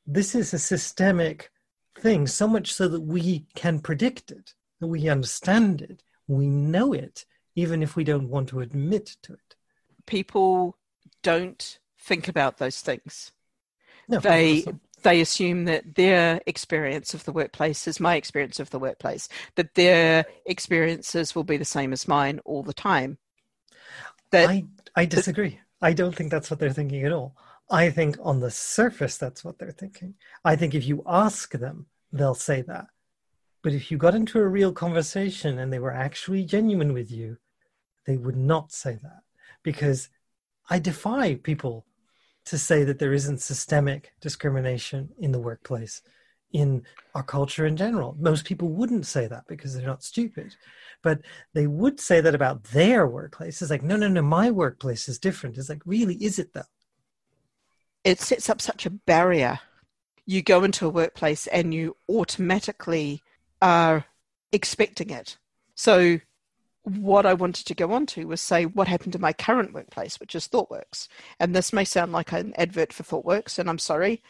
This 0.05 0.33
is 0.35 0.53
a 0.53 0.59
systemic 0.59 1.51
thing, 1.99 2.27
so 2.27 2.47
much 2.47 2.73
so 2.73 2.87
that 2.87 3.01
we 3.01 3.45
can 3.55 3.79
predict 3.79 4.31
it, 4.31 4.53
that 4.79 4.87
we 4.87 5.09
understand 5.09 5.81
it, 5.81 6.03
we 6.27 6.47
know 6.47 6.93
it 6.93 7.25
even 7.57 7.81
if 7.81 7.95
we 7.95 8.03
don't 8.03 8.29
want 8.29 8.47
to 8.49 8.59
admit 8.59 9.17
to 9.23 9.33
it. 9.33 9.55
People 10.05 10.77
don't 11.23 11.79
think 11.99 12.27
about 12.27 12.59
those 12.59 12.81
things. 12.81 13.31
No, 14.07 14.19
they 14.19 14.63
they 15.03 15.21
assume 15.21 15.65
that 15.65 15.95
their 15.95 16.41
experience 16.45 17.13
of 17.13 17.23
the 17.23 17.31
workplace 17.31 17.87
is 17.87 17.99
my 17.99 18.15
experience 18.15 18.59
of 18.59 18.69
the 18.69 18.79
workplace, 18.79 19.29
that 19.55 19.75
their 19.75 20.25
experiences 20.45 21.35
will 21.35 21.43
be 21.43 21.57
the 21.57 21.65
same 21.65 21.93
as 21.93 22.07
mine 22.07 22.39
all 22.45 22.63
the 22.63 22.73
time. 22.73 23.17
That 24.31 24.49
I, 24.49 24.65
I 24.95 25.05
disagree. 25.05 25.59
I 25.81 25.93
don't 25.93 26.15
think 26.15 26.31
that's 26.31 26.49
what 26.49 26.59
they're 26.59 26.73
thinking 26.73 27.03
at 27.03 27.11
all. 27.11 27.35
I 27.69 27.89
think 27.89 28.17
on 28.21 28.39
the 28.39 28.51
surface 28.51 29.17
that's 29.17 29.43
what 29.43 29.59
they're 29.59 29.71
thinking. 29.71 30.15
I 30.43 30.55
think 30.55 30.73
if 30.73 30.85
you 30.85 31.03
ask 31.05 31.51
them, 31.51 31.87
they'll 32.11 32.33
say 32.33 32.61
that. 32.63 32.87
But 33.61 33.73
if 33.73 33.91
you 33.91 33.97
got 33.97 34.15
into 34.15 34.39
a 34.39 34.47
real 34.47 34.71
conversation 34.71 35.59
and 35.59 35.71
they 35.71 35.79
were 35.79 35.93
actually 35.93 36.45
genuine 36.45 36.93
with 36.93 37.11
you, 37.11 37.37
they 38.05 38.17
would 38.17 38.37
not 38.37 38.71
say 38.71 38.97
that 39.01 39.23
because 39.63 40.09
I 40.69 40.79
defy 40.79 41.35
people 41.35 41.85
to 42.49 42.57
say 42.57 42.83
that 42.83 42.99
there 42.99 43.13
isn't 43.13 43.41
systemic 43.41 44.13
discrimination 44.21 45.09
in 45.19 45.31
the 45.31 45.39
workplace 45.39 46.01
in 46.53 46.83
our 47.13 47.23
culture 47.23 47.65
in 47.65 47.75
general. 47.75 48.15
Most 48.19 48.45
people 48.45 48.69
wouldn't 48.69 49.05
say 49.05 49.27
that 49.27 49.43
because 49.47 49.73
they're 49.73 49.85
not 49.85 50.03
stupid, 50.03 50.55
but 51.03 51.21
they 51.53 51.67
would 51.67 51.99
say 51.99 52.21
that 52.21 52.35
about 52.35 52.63
their 52.65 53.05
workplace. 53.07 53.61
It's 53.61 53.71
like, 53.71 53.83
no, 53.83 53.97
no, 53.97 54.07
no, 54.07 54.21
my 54.21 54.49
workplace 54.51 55.09
is 55.09 55.19
different. 55.19 55.57
It's 55.57 55.69
like, 55.69 55.81
really, 55.85 56.15
is 56.15 56.39
it 56.39 56.53
though? 56.53 56.61
It 58.03 58.19
sets 58.21 58.49
up 58.49 58.61
such 58.61 58.85
a 58.85 58.91
barrier. 58.91 59.59
You 60.25 60.41
go 60.41 60.63
into 60.63 60.85
a 60.85 60.89
workplace 60.89 61.47
and 61.47 61.73
you 61.73 61.97
automatically 62.09 63.21
are 63.61 64.05
expecting 64.51 65.09
it. 65.09 65.37
So 65.75 66.19
what 66.87 67.25
I 67.25 67.33
wanted 67.33 67.65
to 67.67 67.75
go 67.75 67.91
on 67.91 68.05
to 68.07 68.25
was 68.25 68.39
say 68.39 68.65
what 68.65 68.87
happened 68.87 69.11
to 69.13 69.19
my 69.19 69.33
current 69.33 69.73
workplace, 69.73 70.19
which 70.19 70.35
is 70.35 70.47
ThoughtWorks. 70.47 71.09
And 71.37 71.53
this 71.53 71.73
may 71.73 71.83
sound 71.83 72.13
like 72.13 72.31
an 72.31 72.53
advert 72.55 72.93
for 72.93 73.03
ThoughtWorks, 73.03 73.59
and 73.59 73.69
I'm 73.69 73.77
sorry, 73.77 74.23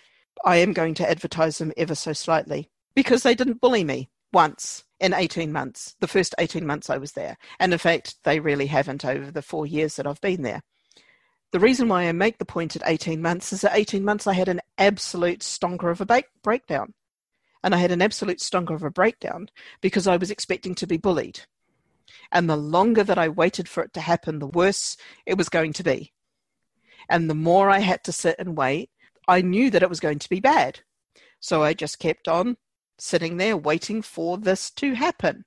I 0.43 0.57
am 0.57 0.73
going 0.73 0.95
to 0.95 1.09
advertise 1.09 1.59
them 1.59 1.71
ever 1.77 1.93
so 1.93 2.13
slightly 2.13 2.69
because 2.95 3.21
they 3.21 3.35
didn't 3.35 3.61
bully 3.61 3.83
me 3.83 4.09
once 4.33 4.83
in 4.99 5.13
18 5.13 5.51
months, 5.51 5.95
the 5.99 6.07
first 6.07 6.33
18 6.39 6.65
months 6.65 6.89
I 6.89 6.97
was 6.97 7.11
there. 7.11 7.37
And 7.59 7.71
in 7.73 7.79
fact, 7.79 8.15
they 8.23 8.39
really 8.39 8.65
haven't 8.65 9.05
over 9.05 9.29
the 9.29 9.43
four 9.43 9.67
years 9.67 9.95
that 9.95 10.07
I've 10.07 10.21
been 10.21 10.41
there. 10.41 10.61
The 11.51 11.59
reason 11.59 11.87
why 11.87 12.07
I 12.07 12.11
make 12.11 12.39
the 12.39 12.45
point 12.45 12.75
at 12.75 12.81
18 12.85 13.21
months 13.21 13.53
is 13.53 13.61
that 13.61 13.75
18 13.75 14.03
months 14.03 14.25
I 14.25 14.33
had 14.33 14.49
an 14.49 14.61
absolute 14.79 15.41
stonker 15.41 15.91
of 15.91 16.01
a 16.01 16.23
breakdown. 16.43 16.93
And 17.63 17.75
I 17.75 17.77
had 17.77 17.91
an 17.91 18.01
absolute 18.01 18.39
stonker 18.39 18.75
of 18.75 18.83
a 18.83 18.89
breakdown 18.89 19.49
because 19.79 20.07
I 20.07 20.17
was 20.17 20.31
expecting 20.31 20.73
to 20.75 20.87
be 20.87 20.97
bullied 20.97 21.41
and 22.31 22.49
the 22.49 22.57
longer 22.57 23.03
that 23.03 23.17
I 23.17 23.29
waited 23.29 23.67
for 23.67 23.83
it 23.83 23.93
to 23.93 24.01
happen, 24.01 24.39
the 24.39 24.47
worse 24.47 24.97
it 25.25 25.37
was 25.37 25.49
going 25.49 25.73
to 25.73 25.83
be. 25.83 26.13
And 27.09 27.29
the 27.29 27.35
more 27.35 27.69
I 27.69 27.79
had 27.79 28.03
to 28.05 28.11
sit 28.11 28.35
and 28.39 28.57
wait, 28.57 28.89
I 29.27 29.41
knew 29.41 29.69
that 29.69 29.83
it 29.83 29.89
was 29.89 29.99
going 29.99 30.19
to 30.19 30.29
be 30.29 30.39
bad. 30.39 30.81
So 31.39 31.63
I 31.63 31.73
just 31.73 31.99
kept 31.99 32.27
on 32.27 32.57
sitting 32.97 33.37
there 33.37 33.55
waiting 33.55 34.01
for 34.01 34.37
this 34.37 34.71
to 34.71 34.93
happen. 34.93 35.45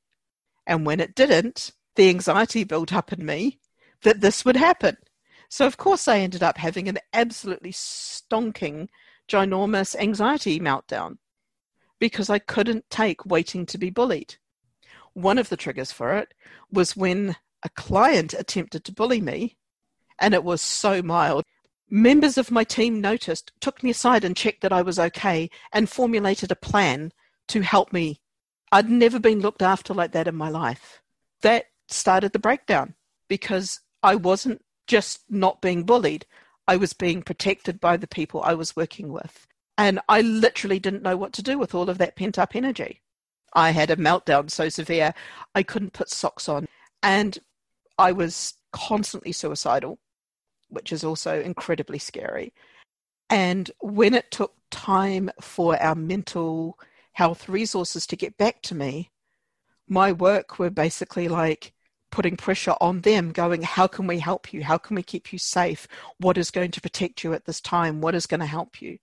And 0.66 0.86
when 0.86 1.00
it 1.00 1.14
didn't, 1.14 1.72
the 1.96 2.08
anxiety 2.08 2.64
built 2.64 2.92
up 2.92 3.12
in 3.12 3.24
me 3.24 3.58
that 4.02 4.20
this 4.20 4.44
would 4.44 4.56
happen. 4.56 4.96
So, 5.48 5.66
of 5.66 5.76
course, 5.76 6.06
I 6.06 6.20
ended 6.20 6.42
up 6.42 6.58
having 6.58 6.88
an 6.88 6.98
absolutely 7.12 7.72
stonking, 7.72 8.88
ginormous 9.28 9.96
anxiety 9.96 10.60
meltdown 10.60 11.16
because 11.98 12.30
I 12.30 12.38
couldn't 12.38 12.88
take 12.88 13.26
waiting 13.26 13.66
to 13.66 13.78
be 13.78 13.90
bullied. 13.90 14.36
One 15.14 15.38
of 15.38 15.48
the 15.48 15.56
triggers 15.56 15.92
for 15.92 16.14
it 16.14 16.34
was 16.70 16.96
when 16.96 17.36
a 17.62 17.68
client 17.70 18.32
attempted 18.34 18.84
to 18.84 18.92
bully 18.92 19.20
me, 19.20 19.56
and 20.18 20.34
it 20.34 20.44
was 20.44 20.62
so 20.62 21.02
mild. 21.02 21.44
Members 21.88 22.38
of 22.38 22.50
my 22.50 22.64
team 22.64 23.00
noticed, 23.00 23.52
took 23.60 23.82
me 23.82 23.90
aside 23.90 24.24
and 24.24 24.36
checked 24.36 24.60
that 24.62 24.72
I 24.72 24.82
was 24.82 24.98
okay, 24.98 25.50
and 25.72 25.88
formulated 25.88 26.52
a 26.52 26.56
plan 26.56 27.12
to 27.48 27.60
help 27.62 27.92
me. 27.92 28.20
I'd 28.72 28.88
never 28.88 29.18
been 29.18 29.40
looked 29.40 29.62
after 29.62 29.92
like 29.92 30.12
that 30.12 30.28
in 30.28 30.36
my 30.36 30.48
life. 30.48 31.02
That 31.42 31.66
started 31.88 32.32
the 32.32 32.38
breakdown 32.38 32.94
because 33.28 33.80
I 34.02 34.14
wasn't 34.14 34.62
just 34.86 35.22
not 35.28 35.60
being 35.60 35.84
bullied, 35.84 36.26
I 36.66 36.76
was 36.76 36.92
being 36.92 37.22
protected 37.22 37.80
by 37.80 37.96
the 37.96 38.06
people 38.06 38.42
I 38.42 38.54
was 38.54 38.76
working 38.76 39.12
with. 39.12 39.46
And 39.76 40.00
I 40.08 40.20
literally 40.20 40.78
didn't 40.78 41.02
know 41.02 41.16
what 41.16 41.32
to 41.34 41.42
do 41.42 41.58
with 41.58 41.74
all 41.74 41.88
of 41.88 41.98
that 41.98 42.16
pent 42.16 42.38
up 42.38 42.54
energy. 42.54 43.02
I 43.52 43.70
had 43.70 43.90
a 43.90 43.96
meltdown 43.96 44.50
so 44.50 44.68
severe 44.68 45.14
I 45.54 45.62
couldn't 45.62 45.92
put 45.92 46.10
socks 46.10 46.48
on. 46.48 46.66
And 47.02 47.38
I 47.98 48.12
was 48.12 48.54
constantly 48.72 49.32
suicidal, 49.32 49.98
which 50.68 50.92
is 50.92 51.04
also 51.04 51.40
incredibly 51.40 51.98
scary. 51.98 52.52
And 53.28 53.70
when 53.80 54.14
it 54.14 54.30
took 54.30 54.54
time 54.70 55.30
for 55.40 55.80
our 55.80 55.94
mental 55.94 56.78
health 57.12 57.48
resources 57.48 58.06
to 58.06 58.16
get 58.16 58.36
back 58.36 58.62
to 58.62 58.74
me, 58.74 59.10
my 59.88 60.12
work 60.12 60.58
were 60.58 60.70
basically 60.70 61.28
like 61.28 61.72
putting 62.10 62.36
pressure 62.36 62.74
on 62.80 63.00
them, 63.00 63.32
going, 63.32 63.62
How 63.62 63.86
can 63.86 64.06
we 64.06 64.18
help 64.18 64.52
you? 64.52 64.62
How 64.64 64.78
can 64.78 64.96
we 64.96 65.02
keep 65.02 65.32
you 65.32 65.38
safe? 65.38 65.86
What 66.18 66.38
is 66.38 66.50
going 66.50 66.70
to 66.72 66.80
protect 66.80 67.24
you 67.24 67.32
at 67.34 67.44
this 67.44 67.60
time? 67.60 68.00
What 68.00 68.14
is 68.14 68.26
going 68.26 68.40
to 68.40 68.46
help 68.46 68.80
you? 68.82 68.98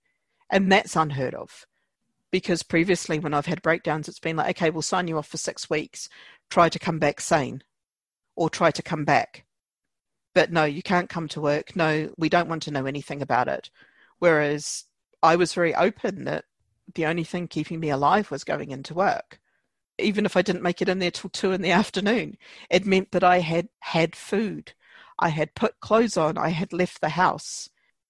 And 0.50 0.72
that's 0.72 0.96
unheard 0.96 1.34
of 1.34 1.66
because 2.32 2.64
previously 2.64 3.20
when 3.20 3.34
I've 3.34 3.46
had 3.46 3.62
breakdowns, 3.62 4.08
it's 4.08 4.20
been 4.20 4.36
like, 4.36 4.58
okay, 4.58 4.70
we'll 4.70 4.82
sign 4.82 5.08
you 5.08 5.18
off 5.18 5.28
for 5.28 5.38
six 5.38 5.70
weeks, 5.70 6.10
try 6.50 6.70
to 6.70 6.80
come 6.80 7.00
back 7.00 7.22
sane 7.22 7.64
or 8.36 8.50
try 8.50 8.72
to 8.72 8.84
come 8.84 9.06
back. 9.06 9.46
But 10.34 10.52
no, 10.52 10.66
you 10.66 10.84
can't 10.84 11.10
come 11.10 11.28
to 11.30 11.42
work. 11.42 11.76
No, 11.76 12.12
we 12.18 12.30
don't 12.30 12.50
want 12.50 12.64
to 12.64 12.72
know 12.72 12.86
anything 12.86 13.22
about 13.22 13.48
it. 13.48 13.70
Whereas 14.20 14.86
I 15.24 15.36
was 15.36 15.54
very 15.54 15.74
open 15.74 16.26
that 16.26 16.46
the 16.94 17.06
only 17.06 17.24
thing 17.24 17.48
keeping 17.48 17.80
me 17.80 17.90
alive 17.90 18.30
was 18.30 18.44
going 18.44 18.72
into 18.72 18.94
work. 18.94 19.40
Even 19.98 20.26
if 20.26 20.38
I 20.38 20.44
didn't 20.44 20.62
make 20.62 20.82
it 20.82 20.90
in 20.90 21.00
there 21.00 21.12
till 21.12 21.30
two 21.32 21.54
in 21.54 21.62
the 21.62 21.72
afternoon, 21.82 22.38
it 22.70 22.86
meant 22.86 23.12
that 23.12 23.24
I 23.24 23.40
had 23.40 23.70
had 23.80 24.16
food. 24.16 24.74
I 25.20 25.30
had 25.30 25.56
put 25.56 25.80
clothes 25.80 26.18
on. 26.18 26.38
I 26.38 26.50
had 26.50 26.72
left 26.72 27.02
the 27.02 27.10
house. 27.10 27.70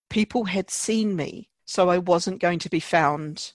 People 0.10 0.46
had 0.46 0.70
seen 0.70 1.16
me. 1.16 1.50
So 1.66 1.90
I 1.90 1.98
wasn't 1.98 2.42
going 2.42 2.60
to 2.60 2.70
be 2.70 2.80
found 2.80 3.54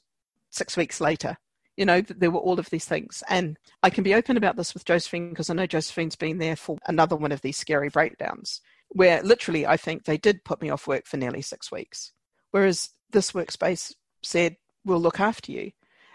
six 0.52 0.76
weeks 0.76 1.00
later. 1.00 1.36
You 1.76 1.86
know, 1.86 2.02
there 2.02 2.30
were 2.30 2.38
all 2.38 2.60
of 2.60 2.70
these 2.70 2.84
things. 2.84 3.22
And 3.28 3.58
I 3.82 3.90
can 3.90 4.04
be 4.04 4.14
open 4.14 4.36
about 4.36 4.56
this 4.56 4.74
with 4.74 4.84
Josephine 4.84 5.30
because 5.30 5.50
I 5.50 5.54
know 5.54 5.66
Josephine's 5.66 6.16
been 6.16 6.38
there 6.38 6.56
for 6.56 6.78
another 6.86 7.16
one 7.16 7.32
of 7.32 7.40
these 7.40 7.56
scary 7.56 7.88
breakdowns 7.88 8.60
where 8.90 9.22
literally 9.22 9.66
I 9.66 9.76
think 9.76 10.04
they 10.04 10.18
did 10.18 10.44
put 10.44 10.60
me 10.60 10.70
off 10.70 10.86
work 10.86 11.06
for 11.06 11.16
nearly 11.16 11.42
six 11.42 11.72
weeks. 11.72 12.12
Whereas 12.50 12.90
this 13.10 13.32
workspace 13.32 13.94
said, 14.22 14.56
we'll 14.84 15.00
look 15.00 15.18
after 15.18 15.50
you. 15.50 15.72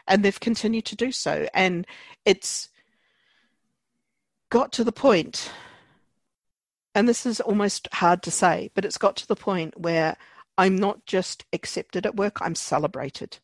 And 0.07 0.23
they've 0.23 0.39
continued 0.39 0.85
to 0.85 0.95
do 0.95 1.11
so. 1.11 1.47
And 1.53 1.85
it's 2.23 2.69
got 4.49 4.71
to 4.73 4.83
the 4.83 4.91
point, 4.91 5.51
and 6.95 7.07
this 7.09 7.25
is 7.25 7.41
almost 7.41 7.87
hard 7.93 8.23
to 8.23 8.31
say, 8.31 8.71
but 8.73 8.85
it's 8.85 8.97
got 8.97 9.15
to 9.17 9.27
the 9.27 9.35
point 9.35 9.77
where 9.79 10.15
I'm 10.57 10.75
not 10.75 11.05
just 11.05 11.45
accepted 11.51 12.05
at 12.05 12.15
work, 12.15 12.37
I'm 12.41 12.55
celebrated. 12.55 13.39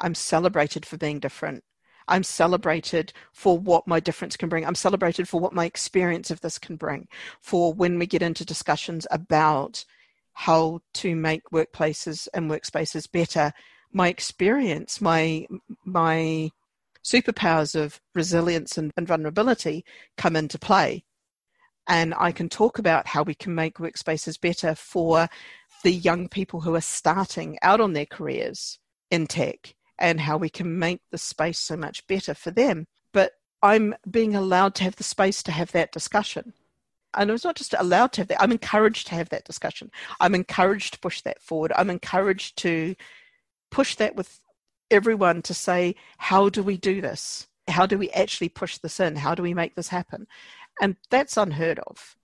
I'm 0.00 0.14
celebrated 0.14 0.84
for 0.84 0.96
being 0.96 1.20
different. 1.20 1.64
I'm 2.08 2.22
celebrated 2.22 3.12
for 3.32 3.58
what 3.58 3.88
my 3.88 3.98
difference 3.98 4.36
can 4.36 4.48
bring. 4.48 4.64
I'm 4.64 4.74
celebrated 4.74 5.28
for 5.28 5.40
what 5.40 5.52
my 5.52 5.64
experience 5.64 6.30
of 6.30 6.40
this 6.40 6.58
can 6.58 6.76
bring. 6.76 7.08
For 7.40 7.72
when 7.72 7.98
we 7.98 8.06
get 8.06 8.22
into 8.22 8.44
discussions 8.44 9.06
about 9.10 9.84
how 10.34 10.80
to 10.94 11.16
make 11.16 11.42
workplaces 11.52 12.28
and 12.32 12.50
workspaces 12.50 13.10
better, 13.10 13.52
my 13.92 14.08
experience, 14.08 15.00
my 15.00 15.46
my 15.84 16.50
superpowers 17.04 17.74
of 17.80 18.00
resilience 18.14 18.76
and, 18.76 18.92
and 18.96 19.06
vulnerability 19.06 19.84
come 20.16 20.36
into 20.36 20.58
play. 20.58 21.04
And 21.88 22.14
I 22.18 22.32
can 22.32 22.48
talk 22.48 22.78
about 22.78 23.06
how 23.06 23.22
we 23.22 23.34
can 23.34 23.54
make 23.54 23.78
workspaces 23.78 24.40
better 24.40 24.74
for 24.74 25.28
the 25.84 25.92
young 25.92 26.28
people 26.28 26.60
who 26.60 26.74
are 26.74 26.80
starting 26.80 27.58
out 27.62 27.80
on 27.80 27.92
their 27.92 28.06
careers 28.06 28.78
in 29.10 29.26
tech 29.28 29.74
and 29.98 30.20
how 30.20 30.36
we 30.36 30.48
can 30.48 30.78
make 30.78 31.00
the 31.10 31.18
space 31.18 31.58
so 31.58 31.76
much 31.76 32.06
better 32.06 32.34
for 32.34 32.50
them. 32.50 32.86
But 33.12 33.32
I'm 33.62 33.94
being 34.10 34.34
allowed 34.34 34.74
to 34.76 34.84
have 34.84 34.96
the 34.96 35.04
space 35.04 35.42
to 35.44 35.52
have 35.52 35.72
that 35.72 35.92
discussion. 35.92 36.52
and 37.16 37.30
it's 37.30 37.44
not 37.44 37.56
just 37.56 37.74
allowed 37.78 38.12
to 38.12 38.20
have 38.20 38.28
that, 38.28 38.42
I'm 38.42 38.52
encouraged 38.52 39.08
to 39.08 39.14
have 39.14 39.30
that 39.30 39.44
discussion. 39.44 39.90
I'm 40.20 40.34
encouraged 40.34 40.94
to 40.94 41.00
push 41.00 41.22
that 41.22 41.42
forward. 41.42 41.72
I'm 41.74 41.90
encouraged 41.90 42.58
to 42.58 42.94
push 43.70 43.96
that 43.96 44.14
with 44.16 44.40
everyone 44.90 45.42
to 45.42 45.54
say, 45.54 45.96
how 46.18 46.48
do 46.48 46.62
we 46.62 46.76
do 46.76 47.00
this? 47.00 47.48
How 47.68 47.86
do 47.86 47.98
we 47.98 48.10
actually 48.10 48.50
push 48.50 48.78
this 48.78 49.00
in? 49.00 49.16
How 49.16 49.34
do 49.34 49.42
we 49.42 49.54
make 49.54 49.74
this 49.74 49.88
happen? 49.88 50.26
And 50.80 50.96
that's 51.10 51.36
unheard 51.36 51.80
of. 51.80 52.16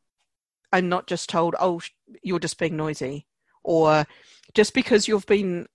I'm 0.72 0.88
not 0.88 1.06
just 1.06 1.28
told, 1.28 1.56
oh, 1.58 1.80
you're 2.22 2.38
just 2.38 2.58
being 2.58 2.76
noisy, 2.76 3.26
or 3.64 4.06
just 4.54 4.74
because 4.74 5.08
you've 5.08 5.26
been 5.26 5.66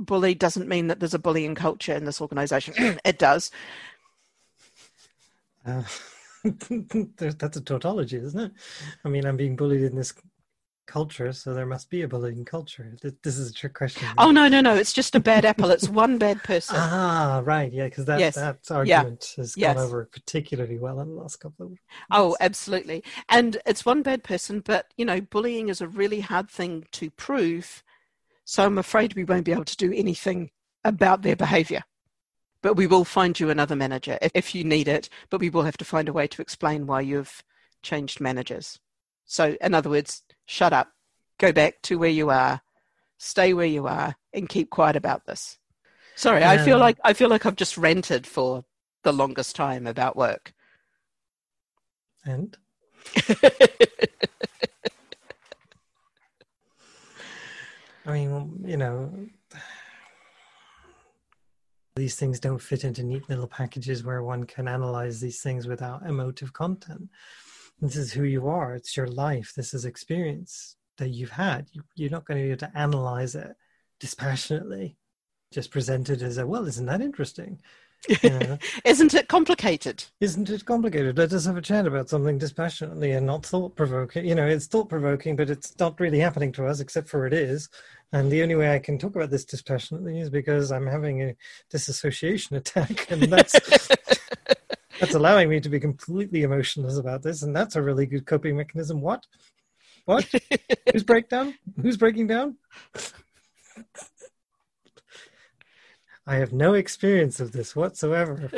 bullied 0.00 0.38
doesn't 0.38 0.68
mean 0.68 0.88
that 0.88 1.00
there's 1.00 1.14
a 1.14 1.18
bullying 1.18 1.54
culture 1.54 1.94
in 1.94 2.04
this 2.04 2.20
organization. 2.20 2.98
it 3.04 3.18
does. 3.18 3.50
Uh, 5.66 5.82
that's 7.18 7.58
a 7.58 7.60
tautology, 7.60 8.16
isn't 8.16 8.40
it? 8.40 8.52
I 9.04 9.10
mean, 9.10 9.26
I'm 9.26 9.36
being 9.36 9.56
bullied 9.56 9.82
in 9.82 9.94
this 9.94 10.14
culture, 10.90 11.32
so 11.32 11.54
there 11.54 11.66
must 11.66 11.88
be 11.88 12.02
a 12.02 12.08
bullying 12.08 12.44
culture. 12.44 12.96
This 13.22 13.38
is 13.38 13.50
a 13.50 13.54
trick 13.54 13.74
question. 13.74 14.08
Oh 14.18 14.32
no, 14.32 14.48
no, 14.48 14.60
no! 14.60 14.74
It's 14.74 14.92
just 14.92 15.14
a 15.14 15.20
bad 15.20 15.44
apple. 15.44 15.70
It's 15.70 15.88
one 15.88 16.18
bad 16.18 16.42
person. 16.42 16.76
Ah, 16.80 17.40
right, 17.44 17.72
yeah, 17.72 17.84
because 17.84 18.06
that 18.06 18.18
yes. 18.18 18.34
that 18.34 18.58
argument 18.70 19.34
yeah. 19.36 19.42
has 19.42 19.56
yes. 19.56 19.76
gone 19.76 19.84
over 19.84 20.08
particularly 20.10 20.78
well 20.78 21.00
in 21.00 21.08
the 21.08 21.14
last 21.14 21.36
couple 21.36 21.66
of. 21.66 21.70
Weeks. 21.70 21.82
Oh, 22.10 22.36
absolutely, 22.40 23.04
and 23.28 23.58
it's 23.64 23.86
one 23.86 24.02
bad 24.02 24.24
person, 24.24 24.60
but 24.60 24.86
you 24.96 25.04
know, 25.04 25.20
bullying 25.20 25.68
is 25.68 25.80
a 25.80 25.88
really 25.88 26.20
hard 26.20 26.50
thing 26.50 26.86
to 26.92 27.10
prove. 27.10 27.84
So 28.50 28.64
I'm 28.64 28.78
afraid 28.78 29.14
we 29.14 29.22
won't 29.22 29.44
be 29.44 29.52
able 29.52 29.64
to 29.64 29.76
do 29.76 29.92
anything 29.92 30.50
about 30.82 31.22
their 31.22 31.36
behaviour. 31.36 31.84
But 32.62 32.74
we 32.74 32.88
will 32.88 33.04
find 33.04 33.38
you 33.38 33.48
another 33.48 33.76
manager 33.76 34.18
if, 34.20 34.32
if 34.34 34.54
you 34.56 34.64
need 34.64 34.88
it. 34.88 35.08
But 35.30 35.38
we 35.38 35.50
will 35.50 35.62
have 35.62 35.76
to 35.76 35.84
find 35.84 36.08
a 36.08 36.12
way 36.12 36.26
to 36.26 36.42
explain 36.42 36.88
why 36.88 37.02
you've 37.02 37.44
changed 37.84 38.20
managers. 38.20 38.80
So, 39.24 39.56
in 39.60 39.72
other 39.72 39.88
words, 39.88 40.24
shut 40.46 40.72
up, 40.72 40.88
go 41.38 41.52
back 41.52 41.80
to 41.82 41.96
where 41.96 42.10
you 42.10 42.30
are, 42.30 42.60
stay 43.18 43.54
where 43.54 43.66
you 43.66 43.86
are, 43.86 44.16
and 44.32 44.48
keep 44.48 44.68
quiet 44.68 44.96
about 44.96 45.26
this. 45.26 45.56
Sorry, 46.16 46.42
I 46.42 46.58
feel 46.58 46.78
like 46.78 46.98
I 47.04 47.12
feel 47.12 47.28
like 47.28 47.46
I've 47.46 47.54
just 47.54 47.78
ranted 47.78 48.26
for 48.26 48.64
the 49.04 49.12
longest 49.12 49.54
time 49.54 49.86
about 49.86 50.16
work. 50.16 50.52
And 52.24 52.56
I 58.06 58.12
mean, 58.12 58.64
you 58.66 58.76
know, 58.76 59.12
these 61.96 62.16
things 62.16 62.40
don't 62.40 62.62
fit 62.62 62.84
into 62.84 63.02
neat 63.02 63.28
little 63.28 63.46
packages 63.46 64.04
where 64.04 64.22
one 64.22 64.44
can 64.44 64.68
analyze 64.68 65.20
these 65.20 65.42
things 65.42 65.66
without 65.66 66.06
emotive 66.06 66.52
content. 66.52 67.08
This 67.80 67.96
is 67.96 68.12
who 68.12 68.24
you 68.24 68.48
are. 68.48 68.74
It's 68.74 68.96
your 68.96 69.06
life. 69.06 69.52
This 69.56 69.74
is 69.74 69.84
experience 69.84 70.76
that 70.98 71.10
you've 71.10 71.30
had. 71.30 71.68
You, 71.96 72.06
are 72.06 72.10
not 72.10 72.24
going 72.26 72.38
to 72.38 72.44
be 72.44 72.50
able 72.50 72.58
to 72.60 72.78
analyze 72.78 73.34
it 73.34 73.54
dispassionately 73.98 74.96
just 75.52 75.70
presented 75.70 76.22
as 76.22 76.38
a 76.38 76.46
well 76.46 76.66
isn't 76.66 76.86
that 76.86 77.00
interesting? 77.00 77.60
isn't 78.84 79.14
it 79.14 79.28
complicated 79.28 80.04
isn't 80.20 80.48
it 80.48 80.64
complicated 80.64 81.18
let 81.18 81.32
us 81.32 81.44
have 81.44 81.56
a 81.56 81.62
chat 81.62 81.86
about 81.86 82.08
something 82.08 82.38
dispassionately 82.38 83.12
and 83.12 83.26
not 83.26 83.44
thought 83.44 83.76
provoking 83.76 84.24
you 84.24 84.34
know 84.34 84.46
it's 84.46 84.66
thought 84.66 84.88
provoking 84.88 85.36
but 85.36 85.50
it's 85.50 85.78
not 85.78 86.00
really 86.00 86.18
happening 86.18 86.50
to 86.50 86.66
us 86.66 86.80
except 86.80 87.08
for 87.08 87.26
it 87.26 87.34
is 87.34 87.68
and 88.12 88.32
the 88.32 88.42
only 88.42 88.54
way 88.54 88.74
i 88.74 88.78
can 88.78 88.98
talk 88.98 89.14
about 89.14 89.30
this 89.30 89.44
dispassionately 89.44 90.18
is 90.18 90.30
because 90.30 90.72
i'm 90.72 90.86
having 90.86 91.22
a 91.22 91.36
disassociation 91.68 92.56
attack 92.56 93.10
and 93.10 93.24
that's 93.24 93.88
that's 95.00 95.14
allowing 95.14 95.48
me 95.48 95.60
to 95.60 95.68
be 95.68 95.80
completely 95.80 96.42
emotionless 96.42 96.98
about 96.98 97.22
this, 97.22 97.42
and 97.42 97.56
that's 97.56 97.74
a 97.74 97.82
really 97.82 98.06
good 98.06 98.26
coping 98.26 98.56
mechanism. 98.56 99.00
What? 99.00 99.26
What? 100.04 100.30
Whose 100.92 101.04
breakdown? 101.04 101.54
Who's 101.80 101.96
breaking 101.96 102.26
down? 102.26 102.56
I 106.30 106.36
have 106.36 106.52
no 106.52 106.74
experience 106.74 107.40
of 107.40 107.52
this 107.52 107.74
whatsoever. 107.74 108.50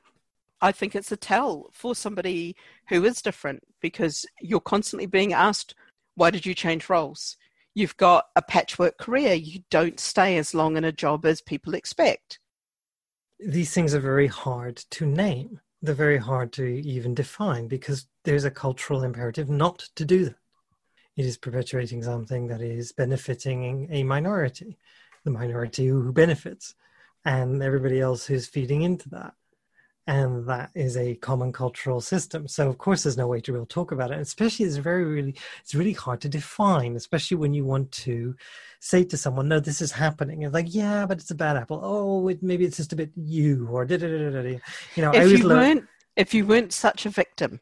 I 0.60 0.72
think 0.72 0.94
it's 0.94 1.12
a 1.12 1.16
tell 1.16 1.70
for 1.72 1.94
somebody 1.94 2.56
who 2.88 3.04
is 3.04 3.22
different 3.22 3.62
because 3.80 4.26
you're 4.40 4.60
constantly 4.60 5.06
being 5.06 5.32
asked, 5.32 5.74
why 6.16 6.30
did 6.30 6.44
you 6.44 6.54
change 6.54 6.88
roles? 6.88 7.36
You've 7.74 7.96
got 7.96 8.26
a 8.36 8.42
patchwork 8.42 8.98
career. 8.98 9.34
You 9.34 9.60
don't 9.70 10.00
stay 10.00 10.36
as 10.38 10.54
long 10.54 10.76
in 10.76 10.84
a 10.84 10.92
job 10.92 11.24
as 11.24 11.40
people 11.40 11.74
expect. 11.74 12.38
These 13.38 13.72
things 13.72 13.94
are 13.94 14.00
very 14.00 14.28
hard 14.28 14.76
to 14.76 15.06
name 15.06 15.60
they're 15.84 15.94
very 15.94 16.18
hard 16.18 16.50
to 16.50 16.64
even 16.64 17.14
define 17.14 17.68
because 17.68 18.06
there's 18.24 18.44
a 18.44 18.50
cultural 18.50 19.02
imperative 19.02 19.50
not 19.50 19.80
to 19.96 20.04
do 20.04 20.24
that. 20.24 20.36
It 21.16 21.26
is 21.26 21.36
perpetuating 21.36 22.02
something 22.02 22.46
that 22.48 22.62
is 22.62 22.92
benefiting 22.92 23.88
a 23.90 24.02
minority, 24.02 24.78
the 25.24 25.30
minority 25.30 25.86
who 25.86 26.10
benefits, 26.10 26.74
and 27.24 27.62
everybody 27.62 28.00
else 28.00 28.26
who's 28.26 28.46
feeding 28.46 28.82
into 28.82 29.08
that. 29.10 29.34
And 30.06 30.46
that 30.48 30.70
is 30.74 30.98
a 30.98 31.14
common 31.14 31.50
cultural 31.50 32.02
system. 32.02 32.46
So 32.46 32.68
of 32.68 32.76
course 32.76 33.04
there's 33.04 33.16
no 33.16 33.26
way 33.26 33.40
to 33.40 33.52
really 33.54 33.64
talk 33.66 33.90
about 33.90 34.10
it. 34.10 34.18
Especially 34.18 34.66
it's 34.66 34.76
very 34.76 35.04
really 35.04 35.34
it's 35.62 35.74
really 35.74 35.94
hard 35.94 36.20
to 36.22 36.28
define, 36.28 36.94
especially 36.94 37.38
when 37.38 37.54
you 37.54 37.64
want 37.64 37.90
to 37.92 38.36
say 38.80 39.02
to 39.04 39.16
someone, 39.16 39.48
no, 39.48 39.60
this 39.60 39.80
is 39.80 39.92
happening. 39.92 40.42
It's 40.42 40.52
like, 40.52 40.74
yeah, 40.74 41.06
but 41.06 41.20
it's 41.20 41.30
a 41.30 41.34
bad 41.34 41.56
apple. 41.56 41.80
Oh, 41.82 42.28
it, 42.28 42.42
maybe 42.42 42.66
it's 42.66 42.76
just 42.76 42.92
a 42.92 42.96
bit 42.96 43.12
you 43.16 43.66
or 43.70 43.86
da 43.86 43.96
da 43.96 44.06
da 44.06 44.42
da. 44.42 44.60
You 44.94 45.02
know, 45.02 45.12
if 45.14 45.30
you 45.30 45.48
learn... 45.48 45.58
weren't 45.58 45.84
if 46.16 46.34
you 46.34 46.46
weren't 46.46 46.72
such 46.74 47.06
a 47.06 47.10
victim, 47.10 47.60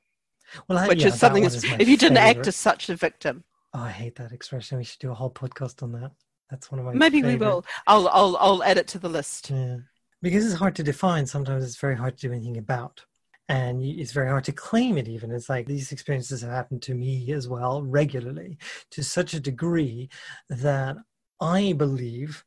well, 0.69 0.79
I, 0.79 0.89
which 0.89 1.03
yeah, 1.03 1.09
is 1.09 1.19
something. 1.19 1.45
Is 1.45 1.63
if 1.63 1.89
you 1.89 1.97
didn't 1.97 2.17
favorite. 2.17 2.39
act 2.39 2.47
as 2.49 2.57
such 2.57 2.89
a 2.89 2.97
victim. 2.97 3.45
Oh, 3.73 3.81
I 3.81 3.91
hate 3.91 4.17
that 4.17 4.33
expression. 4.33 4.79
We 4.79 4.85
should 4.85 4.99
do 4.99 5.13
a 5.13 5.15
whole 5.15 5.31
podcast 5.31 5.83
on 5.83 5.93
that. 5.93 6.11
That's 6.53 6.71
one 6.71 6.79
of 6.79 6.87
my. 6.87 6.93
Maybe 6.93 7.23
favorite. 7.23 7.41
we 7.41 7.45
will. 7.45 7.65
I'll 7.87 8.09
I'll 8.09 8.37
I'll 8.37 8.63
add 8.63 8.79
it 8.79 8.87
to 8.89 8.99
the 8.99 9.09
list. 9.09 9.51
Yeah, 9.51 9.79
because 10.21 10.47
it's 10.47 10.55
hard 10.55 10.77
to 10.77 10.83
define. 10.83 11.27
Sometimes 11.27 11.65
it's 11.65 11.81
very 11.81 11.97
hard 11.97 12.19
to 12.19 12.29
do 12.29 12.33
anything 12.33 12.59
about 12.59 13.05
and 13.49 13.83
it's 13.83 14.13
very 14.13 14.29
hard 14.29 14.45
to 14.45 14.53
claim 14.53 14.97
it 14.97 15.09
even 15.09 15.33
it's 15.33 15.49
like 15.49 15.67
these 15.67 15.91
experiences 15.91 16.43
have 16.43 16.51
happened 16.51 16.81
to 16.81 16.95
me 16.95 17.33
as 17.33 17.49
well 17.49 17.83
regularly 17.83 18.57
to 18.91 19.03
such 19.03 19.35
a 19.35 19.41
degree 19.41 20.09
that 20.49 20.97
I 21.41 21.73
believe 21.73 22.45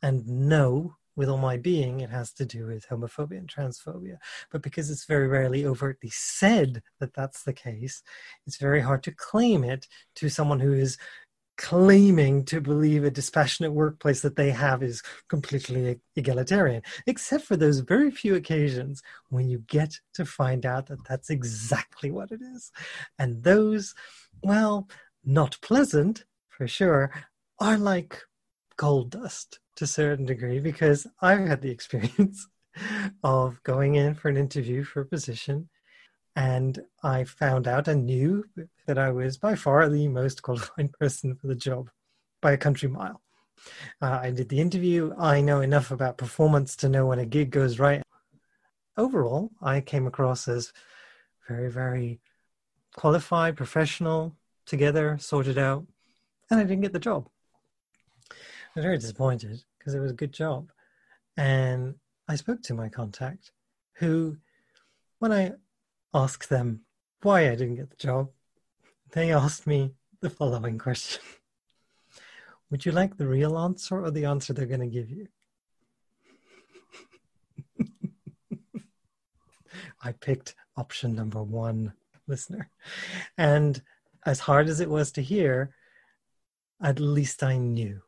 and 0.00 0.26
know 0.28 0.96
with 1.16 1.28
all 1.28 1.38
my 1.38 1.56
being 1.56 1.98
it 2.00 2.10
has 2.10 2.32
to 2.34 2.46
do 2.46 2.66
with 2.66 2.88
homophobia 2.88 3.38
and 3.38 3.48
transphobia. 3.48 4.18
But 4.52 4.62
because 4.62 4.88
it's 4.88 5.04
very 5.04 5.26
rarely 5.26 5.66
overtly 5.66 6.10
said 6.10 6.80
that 7.00 7.12
that's 7.12 7.42
the 7.42 7.52
case, 7.52 8.04
it's 8.46 8.56
very 8.56 8.80
hard 8.80 9.02
to 9.02 9.10
claim 9.10 9.64
it 9.64 9.88
to 10.14 10.28
someone 10.28 10.60
who 10.60 10.72
is 10.72 10.96
claiming 11.58 12.44
to 12.44 12.60
believe 12.60 13.04
a 13.04 13.10
dispassionate 13.10 13.72
workplace 13.72 14.22
that 14.22 14.36
they 14.36 14.50
have 14.50 14.82
is 14.82 15.02
completely 15.28 16.00
egalitarian, 16.16 16.80
except 17.06 17.44
for 17.44 17.56
those 17.56 17.80
very 17.80 18.10
few 18.10 18.36
occasions 18.36 19.02
when 19.28 19.50
you 19.50 19.58
get 19.66 19.98
to 20.14 20.24
find 20.24 20.64
out 20.64 20.86
that 20.86 21.04
that's 21.06 21.30
exactly 21.30 22.10
what 22.10 22.30
it 22.30 22.40
is. 22.40 22.70
And 23.18 23.42
those, 23.42 23.94
well, 24.42 24.88
not 25.24 25.58
pleasant 25.60 26.24
for 26.48 26.68
sure, 26.68 27.10
are 27.58 27.76
like 27.76 28.22
gold 28.76 29.10
dust 29.10 29.58
to 29.76 29.84
a 29.84 29.88
certain 29.88 30.26
degree 30.26 30.60
because 30.60 31.06
I've 31.20 31.46
had 31.46 31.60
the 31.60 31.70
experience 31.78 32.46
of 33.24 33.60
going 33.64 33.96
in 33.96 34.14
for 34.14 34.28
an 34.28 34.36
interview 34.36 34.84
for 34.84 35.00
a 35.00 35.06
position 35.06 35.68
and 36.38 36.78
I 37.02 37.24
found 37.24 37.66
out 37.66 37.88
and 37.88 38.06
knew 38.06 38.44
that 38.86 38.96
I 38.96 39.10
was 39.10 39.36
by 39.36 39.56
far 39.56 39.88
the 39.88 40.06
most 40.06 40.40
qualified 40.42 40.92
person 40.92 41.34
for 41.34 41.48
the 41.48 41.56
job 41.56 41.90
by 42.40 42.52
a 42.52 42.56
country 42.56 42.88
mile. 42.88 43.20
Uh, 44.00 44.20
I 44.22 44.30
did 44.30 44.48
the 44.48 44.60
interview. 44.60 45.12
I 45.18 45.40
know 45.40 45.60
enough 45.60 45.90
about 45.90 46.16
performance 46.16 46.76
to 46.76 46.88
know 46.88 47.06
when 47.06 47.18
a 47.18 47.26
gig 47.26 47.50
goes 47.50 47.80
right. 47.80 48.02
Overall, 48.96 49.50
I 49.60 49.80
came 49.80 50.06
across 50.06 50.46
as 50.46 50.72
very, 51.48 51.68
very 51.72 52.20
qualified, 52.94 53.56
professional, 53.56 54.36
together, 54.64 55.18
sorted 55.18 55.58
out, 55.58 55.88
and 56.52 56.60
I 56.60 56.62
didn't 56.62 56.82
get 56.82 56.92
the 56.92 57.00
job. 57.00 57.28
I 58.30 58.34
was 58.76 58.84
very 58.84 58.98
disappointed 58.98 59.64
because 59.76 59.92
it 59.92 60.00
was 60.00 60.12
a 60.12 60.20
good 60.22 60.32
job. 60.32 60.70
And 61.36 61.96
I 62.28 62.36
spoke 62.36 62.62
to 62.62 62.74
my 62.74 62.88
contact, 62.88 63.50
who, 63.94 64.36
when 65.18 65.32
I 65.32 65.54
asked 66.14 66.48
them 66.48 66.82
why 67.22 67.48
I 67.50 67.54
didn't 67.54 67.76
get 67.76 67.90
the 67.90 67.96
job, 67.96 68.30
they 69.12 69.32
asked 69.32 69.66
me 69.66 69.94
the 70.20 70.30
following 70.30 70.78
question 70.78 71.22
Would 72.70 72.84
you 72.84 72.92
like 72.92 73.16
the 73.16 73.26
real 73.26 73.58
answer 73.58 74.04
or 74.04 74.10
the 74.10 74.26
answer 74.26 74.52
they're 74.52 74.66
going 74.66 74.80
to 74.80 74.86
give 74.86 75.10
you? 75.10 75.28
I 80.02 80.12
picked 80.12 80.54
option 80.76 81.14
number 81.14 81.42
one, 81.42 81.92
listener. 82.26 82.70
And 83.36 83.80
as 84.26 84.40
hard 84.40 84.68
as 84.68 84.80
it 84.80 84.90
was 84.90 85.12
to 85.12 85.22
hear, 85.22 85.74
at 86.80 87.00
least 87.00 87.42
I 87.42 87.56
knew 87.56 88.02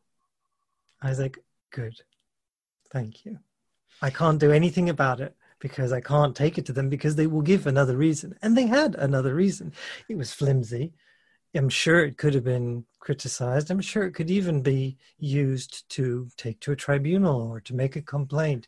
I 1.01 1.09
was 1.09 1.19
like, 1.19 1.39
good. 1.71 1.99
Thank 2.91 3.25
you. 3.25 3.39
I 4.01 4.09
can't 4.09 4.39
do 4.39 4.51
anything 4.51 4.89
about 4.89 5.19
it 5.19 5.35
because 5.61 5.93
I 5.93 6.01
can't 6.01 6.35
take 6.35 6.57
it 6.57 6.65
to 6.65 6.73
them 6.73 6.89
because 6.89 7.15
they 7.15 7.27
will 7.27 7.41
give 7.41 7.67
another 7.67 7.95
reason. 7.95 8.35
And 8.41 8.57
they 8.57 8.65
had 8.65 8.95
another 8.95 9.33
reason. 9.33 9.71
It 10.09 10.17
was 10.17 10.33
flimsy. 10.33 10.91
I'm 11.55 11.69
sure 11.69 12.03
it 12.03 12.17
could 12.17 12.33
have 12.33 12.43
been 12.43 12.85
criticized. 12.99 13.69
I'm 13.69 13.81
sure 13.81 14.03
it 14.03 14.13
could 14.13 14.31
even 14.31 14.61
be 14.61 14.97
used 15.19 15.87
to 15.91 16.27
take 16.37 16.59
to 16.61 16.71
a 16.71 16.75
tribunal 16.75 17.49
or 17.49 17.59
to 17.61 17.75
make 17.75 17.95
a 17.95 18.01
complaint. 18.01 18.67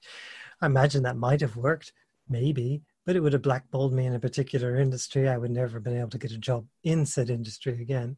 I 0.62 0.68
imagine 0.68 1.04
that 1.04 1.18
might 1.18 1.42
have 1.42 1.56
worked, 1.56 1.94
maybe, 2.30 2.84
but 3.06 3.16
it 3.16 3.22
would 3.22 3.34
have 3.34 3.42
blackballed 3.42 3.94
me 3.94 4.06
in 4.06 4.16
a 4.16 4.20
particular 4.20 4.78
industry. 4.78 5.28
I 5.28 5.38
would 5.38 5.52
never 5.52 5.74
have 5.74 5.84
been 5.84 5.98
able 5.98 6.10
to 6.10 6.18
get 6.18 6.32
a 6.32 6.38
job 6.38 6.66
in 6.84 7.06
said 7.06 7.30
industry 7.30 7.82
again. 7.82 8.18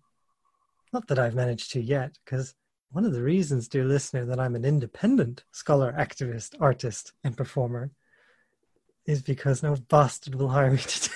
Not 0.93 1.07
that 1.07 1.19
I've 1.19 1.35
managed 1.35 1.71
to 1.73 1.81
yet, 1.81 2.17
because 2.23 2.55
one 2.89 3.05
of 3.05 3.13
the 3.13 3.23
reasons, 3.23 3.67
dear 3.67 3.85
listener, 3.85 4.25
that 4.25 4.39
I'm 4.39 4.55
an 4.55 4.65
independent 4.65 5.43
scholar, 5.51 5.93
activist, 5.93 6.55
artist, 6.59 7.13
and 7.23 7.37
performer 7.37 7.91
is 9.05 9.21
because 9.21 9.63
no 9.63 9.75
bastard 9.89 10.35
will 10.35 10.49
hire 10.49 10.71
me 10.71 10.77
to 10.77 11.09
do 11.09 11.15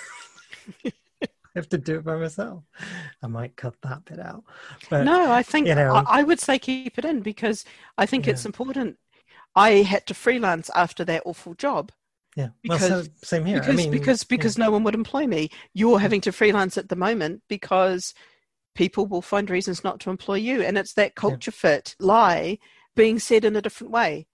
it. 0.83 0.93
I 1.23 1.27
have 1.55 1.69
to 1.69 1.77
do 1.79 1.97
it 1.97 2.03
by 2.05 2.15
myself. 2.15 2.63
I 3.23 3.27
might 3.27 3.55
cut 3.55 3.75
that 3.81 4.05
bit 4.05 4.19
out. 4.19 4.43
But 4.89 5.03
no, 5.03 5.31
I 5.31 5.41
think 5.41 5.67
you 5.67 5.75
know, 5.75 5.93
I, 5.95 6.19
I 6.19 6.23
would 6.23 6.39
say 6.39 6.59
keep 6.59 6.97
it 6.97 7.05
in 7.05 7.21
because 7.21 7.65
I 7.97 8.05
think 8.05 8.25
Yeah. 8.27 8.33
it's 8.33 8.45
important. 8.45 8.97
I 9.55 9.81
had 9.81 10.05
to 10.07 10.13
freelance 10.13 10.69
after 10.75 11.03
that 11.05 11.23
awful 11.25 11.55
job 11.55 11.91
yeah. 12.35 12.49
because- 12.61 12.89
well, 12.89 13.03
so, 13.03 13.09
same 13.23 13.45
here. 13.45 13.59
because 13.59 13.73
I 13.73 13.75
mean, 13.75 13.91
because 13.91 14.23
because 14.23 14.57
no 14.57 14.69
one 14.69 14.83
would 14.83 14.93
employ 14.95 15.25
me. 15.25 15.49
You're 15.73 15.99
having 15.99 16.21
to 16.21 16.31
freelance 16.31 16.77
at 16.77 16.89
the 16.89 16.95
moment 16.95 17.41
because 17.49 18.13
people 18.75 19.07
will 19.07 19.23
find 19.23 19.49
reasons 19.49 19.83
not 19.83 19.99
to 20.01 20.11
employ 20.11 20.35
you, 20.35 20.61
and 20.61 20.77
it's 20.77 20.93
that 20.93 21.15
culture 21.15 21.51
fit 21.51 21.95
lie 21.99 22.59
being 22.95 23.17
said 23.19 23.43
in 23.43 23.55
a 23.55 23.61
different 23.61 23.91
way. 23.91 24.27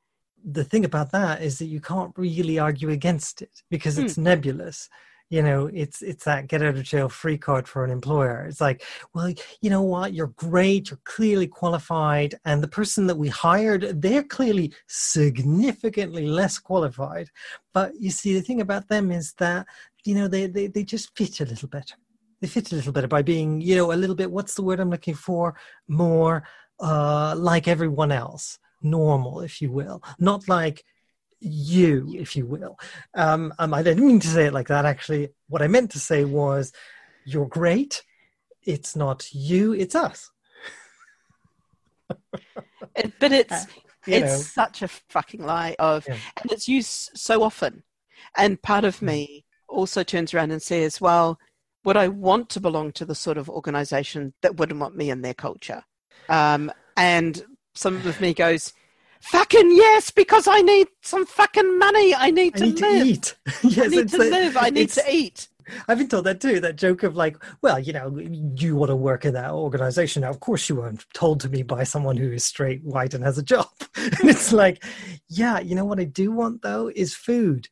The 0.46 0.64
thing 0.64 0.86
about 0.86 1.12
that 1.12 1.42
is 1.42 1.58
that 1.60 1.66
you 1.66 1.82
can't 1.82 2.14
really 2.18 2.60
argue 2.60 2.90
against 2.92 3.42
it 3.42 3.64
because 3.70 3.98
Hmm. 3.98 4.06
it's 4.06 4.18
nebulous. 4.18 4.90
You 5.32 5.42
know 5.42 5.66
it's 5.74 6.04
it's 6.04 6.24
that 6.26 6.48
get 6.48 6.62
out 6.62 6.76
of 6.76 6.84
jail 6.84 7.10
free 7.10 7.38
card 7.40 7.68
for 7.68 7.84
an 7.84 7.90
employer. 7.90 8.46
It's 8.48 8.62
like 8.62 8.84
well 9.14 9.34
you 9.62 9.70
know 9.72 9.82
what? 9.82 10.14
You're 10.14 10.34
great. 10.38 10.92
You're 10.92 11.00
clearly 11.04 11.48
qualified. 11.48 12.36
And 12.46 12.62
the 12.62 12.68
person 12.68 13.08
that 13.08 13.18
we 13.18 13.30
hired 13.30 14.02
they're 14.04 14.24
clearly 14.24 14.72
significantly 14.88 16.28
less 16.28 16.60
qualified. 16.60 17.30
But 17.74 17.94
you 18.00 18.12
see 18.12 18.34
the 18.36 18.42
thing 18.42 18.62
about 18.62 18.88
them 18.88 19.12
is 19.12 19.34
that 19.40 19.66
you 20.04 20.14
know 20.16 20.28
they 20.28 20.46
they, 20.48 20.68
they 20.68 20.84
just 20.84 21.16
fit 21.18 21.40
a 21.42 21.46
little 21.46 21.70
better. 21.70 21.96
They 22.42 22.48
fit 22.48 22.72
a 22.72 22.76
little 22.76 22.94
better 22.94 23.08
by 23.08 23.24
being 23.24 23.62
you 23.62 23.76
know 23.76 23.92
a 23.92 23.96
little 24.02 24.16
bit 24.16 24.32
what's 24.32 24.54
the 24.56 24.62
word 24.64 24.80
i'm 24.80 24.92
looking 24.92 25.16
for? 25.16 25.56
More 25.88 26.44
uh 26.80 27.34
like 27.38 27.68
everyone 27.68 28.12
else 28.12 28.60
normal 28.86 29.42
if 29.42 29.62
you 29.62 29.72
will 29.72 30.02
not 30.20 30.48
like 30.48 30.84
you 31.42 32.14
if 32.18 32.36
you 32.36 32.46
will. 32.46 32.78
Um, 33.14 33.54
um 33.60 33.74
i 33.74 33.84
didn't 33.84 34.06
mean 34.08 34.20
to 34.22 34.28
say 34.28 34.46
it 34.46 34.54
like 34.54 34.68
that 34.70 34.86
actually. 34.86 35.30
What 35.50 35.62
i 35.62 35.68
meant 35.68 35.92
to 35.92 36.00
say 36.00 36.24
was 36.26 36.72
you're 37.26 37.48
great. 37.48 38.04
It's 38.64 38.96
not 38.96 39.28
you 39.34 39.74
it's 39.74 39.96
us. 39.96 40.32
It, 42.96 43.14
but 43.20 43.32
it's 43.34 43.66
Uh, 43.66 43.66
you 44.08 44.16
it's 44.16 44.32
know. 44.32 44.38
such 44.38 44.82
a 44.82 44.88
fucking 44.88 45.44
lie 45.44 45.76
of 45.80 46.06
Yeah. 46.08 46.18
and 46.42 46.52
it's 46.52 46.68
used 46.68 47.12
so 47.16 47.44
often. 47.44 47.84
And 48.38 48.62
part 48.62 48.86
of 48.86 49.00
Mm. 49.00 49.08
me 49.08 49.46
also 49.68 50.04
turns 50.04 50.34
around 50.34 50.52
and 50.52 50.62
says 50.62 51.02
well 51.02 51.38
would 51.84 51.98
i 51.98 52.08
want 52.08 52.50
to 52.50 52.60
belong 52.60 52.92
to 52.94 53.04
the 53.06 53.16
sort 53.16 53.38
of 53.38 53.50
organization 53.50 54.34
that 54.42 54.58
wouldn't 54.58 54.80
want 54.80 54.96
me 54.96 55.10
in 55.10 55.22
their 55.22 55.34
culture? 55.34 55.84
Um, 56.30 56.72
and 56.96 57.44
some 57.76 57.98
of 58.08 58.20
me 58.22 58.34
goes 58.34 58.74
fucking 59.22 59.72
yes 59.76 60.12
because 60.12 60.48
i 60.48 60.62
need 60.62 60.88
some 61.02 61.26
fucking 61.26 61.78
money 61.80 62.14
i 62.16 62.30
need 62.30 62.56
i 62.56 62.60
to 62.60 62.66
need 62.66 62.80
live 62.80 63.02
to 63.02 63.06
eat 63.06 63.36
yes 63.64 63.86
i 63.86 63.88
need 63.88 64.10
to 64.10 64.18
live 64.18 64.58
i 64.58 64.70
need 64.70 64.90
to 64.90 65.04
eat 65.10 65.48
I've 65.88 65.98
been 65.98 66.08
told 66.08 66.26
that 66.26 66.42
too. 66.42 66.60
That 66.60 66.76
joke 66.76 67.02
of 67.02 67.16
like, 67.16 67.44
well, 67.64 67.80
you 67.80 67.92
know, 67.92 68.16
you 68.20 68.76
want 68.76 68.90
to 68.90 68.96
work 68.96 69.26
in 69.26 69.34
that 69.34 69.50
organization. 69.50 70.22
Now, 70.22 70.30
of 70.30 70.40
course, 70.40 70.70
you 70.70 70.76
weren't 70.76 71.04
told 71.16 71.40
to 71.40 71.50
me 71.50 71.64
by 71.64 71.84
someone 71.84 72.18
who 72.18 72.32
is 72.32 72.46
straight, 72.46 72.84
white, 72.84 73.16
and 73.16 73.24
has 73.24 73.40
a 73.40 73.44
job. 73.44 73.72
and 73.96 74.30
it's 74.30 74.54
like, 74.54 74.84
yeah, 75.28 75.60
you 75.60 75.74
know 75.74 75.84
what 75.84 76.00
I 76.00 76.04
do 76.04 76.32
want 76.32 76.62
though 76.62 76.92
is 76.96 77.16
food 77.16 77.70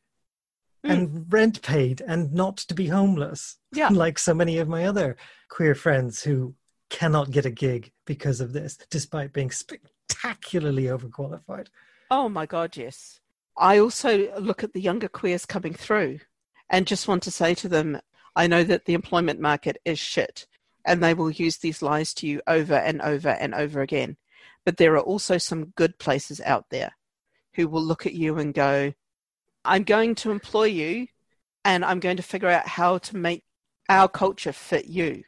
Mm. 0.86 0.92
and 0.92 1.34
rent 1.34 1.62
paid 1.62 2.02
and 2.02 2.34
not 2.34 2.58
to 2.58 2.74
be 2.74 2.88
homeless. 2.88 3.58
Yeah. 3.74 3.88
like 3.92 4.20
so 4.20 4.34
many 4.34 4.58
of 4.58 4.68
my 4.68 4.86
other 4.86 5.16
queer 5.50 5.76
friends 5.76 6.24
who 6.24 6.56
cannot 6.90 7.32
get 7.32 7.46
a 7.46 7.52
gig 7.52 7.92
because 8.06 8.42
of 8.42 8.54
this, 8.54 8.78
despite 8.90 9.34
being 9.34 9.52
spectacularly 10.24 10.84
overqualified. 10.84 11.68
Oh 12.10 12.30
my 12.30 12.46
God, 12.46 12.78
yes. 12.78 13.20
I 13.58 13.78
also 13.78 14.34
look 14.40 14.64
at 14.64 14.74
the 14.74 14.82
younger 14.82 15.08
queers 15.08 15.46
coming 15.46 15.74
through 15.74 16.20
and 16.70 16.88
just 16.88 17.08
want 17.08 17.24
to 17.24 17.32
say 17.32 17.54
to 17.56 17.68
them, 17.68 18.00
I 18.36 18.48
know 18.48 18.64
that 18.64 18.86
the 18.86 18.94
employment 18.94 19.40
market 19.40 19.78
is 19.86 20.00
shit 20.00 20.48
and 20.86 21.04
they 21.04 21.14
will 21.14 21.30
use 21.30 21.58
these 21.58 21.82
lies 21.82 22.14
to 22.16 22.28
you 22.28 22.42
over 22.48 22.74
and 22.74 23.02
over 23.02 23.30
and 23.30 23.54
over 23.54 23.82
again. 23.82 24.18
But 24.66 24.78
there 24.78 24.94
are 24.94 25.02
also 25.02 25.38
some 25.38 25.74
good 25.76 26.00
places 26.00 26.42
out 26.42 26.70
there 26.70 26.94
who 27.56 27.68
will 27.68 27.84
look 27.84 28.06
at 28.06 28.14
you 28.14 28.38
and 28.38 28.54
go, 28.54 28.94
I'm 29.66 29.84
going 29.84 30.16
to 30.16 30.32
employ 30.32 30.66
you 30.66 31.08
and 31.66 31.86
I'm 31.86 32.00
going 32.00 32.18
to 32.18 32.24
figure 32.24 32.50
out 32.50 32.68
how 32.68 32.98
to 32.98 33.18
make 33.18 33.44
our 33.90 34.08
culture 34.08 34.54
fit 34.54 34.86
you. 34.86 35.24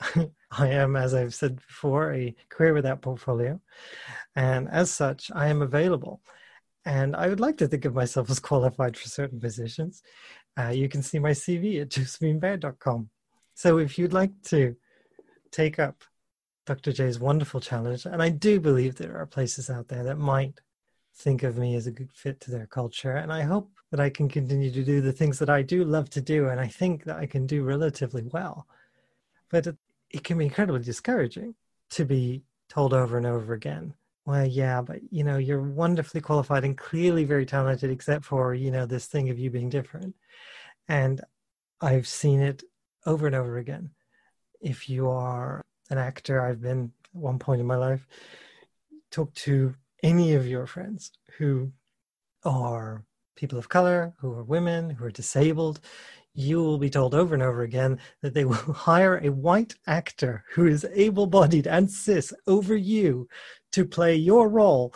I 0.58 0.68
am, 0.68 0.96
as 0.96 1.14
I've 1.14 1.34
said 1.34 1.56
before, 1.56 2.12
a 2.12 2.34
queer 2.50 2.74
without 2.74 3.02
portfolio. 3.02 3.60
And 4.36 4.68
as 4.68 4.90
such, 4.90 5.30
I 5.34 5.48
am 5.48 5.62
available. 5.62 6.20
And 6.84 7.16
I 7.16 7.28
would 7.28 7.40
like 7.40 7.56
to 7.58 7.68
think 7.68 7.84
of 7.84 7.94
myself 7.94 8.30
as 8.30 8.40
qualified 8.40 8.96
for 8.96 9.08
certain 9.08 9.40
positions. 9.40 10.02
Uh, 10.58 10.68
you 10.68 10.88
can 10.88 11.02
see 11.02 11.18
my 11.18 11.30
CV 11.30 11.80
at 11.80 11.88
josephinebear.com. 11.90 13.08
So 13.54 13.78
if 13.78 13.98
you'd 13.98 14.12
like 14.12 14.32
to 14.44 14.76
take 15.50 15.78
up 15.78 16.02
Dr. 16.66 16.92
J's 16.92 17.20
wonderful 17.20 17.60
challenge, 17.60 18.06
and 18.06 18.22
I 18.22 18.30
do 18.30 18.58
believe 18.58 18.96
there 18.96 19.16
are 19.16 19.26
places 19.26 19.70
out 19.70 19.88
there 19.88 20.02
that 20.04 20.18
might 20.18 20.60
think 21.16 21.42
of 21.42 21.58
me 21.58 21.76
as 21.76 21.86
a 21.86 21.92
good 21.92 22.10
fit 22.12 22.40
to 22.40 22.50
their 22.50 22.66
culture, 22.66 23.12
and 23.12 23.32
I 23.32 23.42
hope 23.42 23.70
that 23.90 24.00
I 24.00 24.10
can 24.10 24.28
continue 24.28 24.72
to 24.72 24.82
do 24.82 25.00
the 25.00 25.12
things 25.12 25.38
that 25.38 25.50
I 25.50 25.62
do 25.62 25.84
love 25.84 26.10
to 26.10 26.20
do, 26.20 26.48
and 26.48 26.58
I 26.58 26.66
think 26.66 27.04
that 27.04 27.16
I 27.16 27.26
can 27.26 27.46
do 27.46 27.62
relatively 27.62 28.24
well. 28.32 28.66
But 29.50 29.68
it, 29.68 29.76
it 30.14 30.22
can 30.22 30.38
be 30.38 30.44
incredibly 30.44 30.80
discouraging 30.80 31.56
to 31.90 32.04
be 32.04 32.44
told 32.68 32.94
over 32.94 33.16
and 33.16 33.26
over 33.26 33.52
again. 33.52 33.92
Well 34.24 34.46
yeah 34.46 34.80
but 34.80 35.00
you 35.10 35.24
know 35.24 35.36
you're 35.36 35.60
wonderfully 35.60 36.20
qualified 36.20 36.64
and 36.64 36.78
clearly 36.78 37.24
very 37.24 37.44
talented 37.44 37.90
except 37.90 38.24
for 38.24 38.54
you 38.54 38.70
know 38.70 38.86
this 38.86 39.06
thing 39.06 39.28
of 39.28 39.38
you 39.38 39.50
being 39.50 39.68
different. 39.68 40.14
And 40.88 41.20
i've 41.80 42.06
seen 42.06 42.40
it 42.40 42.62
over 43.04 43.26
and 43.26 43.34
over 43.34 43.58
again. 43.58 43.90
If 44.60 44.88
you 44.88 45.10
are 45.10 45.60
an 45.90 45.98
actor 45.98 46.40
i've 46.40 46.62
been 46.62 46.92
at 47.14 47.20
one 47.20 47.38
point 47.38 47.60
in 47.60 47.66
my 47.66 47.76
life 47.76 48.06
talk 49.10 49.34
to 49.34 49.74
any 50.02 50.34
of 50.34 50.46
your 50.46 50.66
friends 50.66 51.12
who 51.38 51.70
are 52.44 53.04
people 53.36 53.58
of 53.58 53.68
color 53.68 54.14
who 54.20 54.32
are 54.32 54.44
women 54.44 54.90
who 54.90 55.04
are 55.04 55.10
disabled 55.10 55.80
you 56.34 56.62
will 56.62 56.78
be 56.78 56.90
told 56.90 57.14
over 57.14 57.34
and 57.34 57.42
over 57.42 57.62
again 57.62 57.98
that 58.22 58.34
they 58.34 58.44
will 58.44 58.54
hire 58.72 59.18
a 59.18 59.30
white 59.30 59.74
actor 59.86 60.44
who 60.52 60.66
is 60.66 60.86
able 60.92 61.26
bodied 61.26 61.66
and 61.66 61.90
cis 61.90 62.32
over 62.46 62.76
you 62.76 63.28
to 63.72 63.84
play 63.84 64.14
your 64.14 64.48
role 64.48 64.94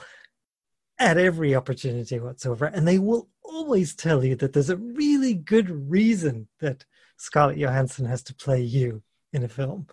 at 0.99 1.17
every 1.17 1.55
opportunity 1.55 2.19
whatsoever. 2.19 2.67
And 2.67 2.87
they 2.87 2.99
will 2.99 3.29
always 3.43 3.95
tell 3.95 4.25
you 4.25 4.35
that 4.37 4.53
there's 4.53 4.71
a 4.71 4.77
really 4.77 5.35
good 5.35 5.71
reason 5.91 6.49
that 6.61 6.85
Scarlett 7.17 7.59
Johansson 7.59 8.05
has 8.07 8.23
to 8.25 8.35
play 8.35 8.61
you 8.61 9.03
in 9.33 9.45
a 9.45 9.49
film. 9.49 9.87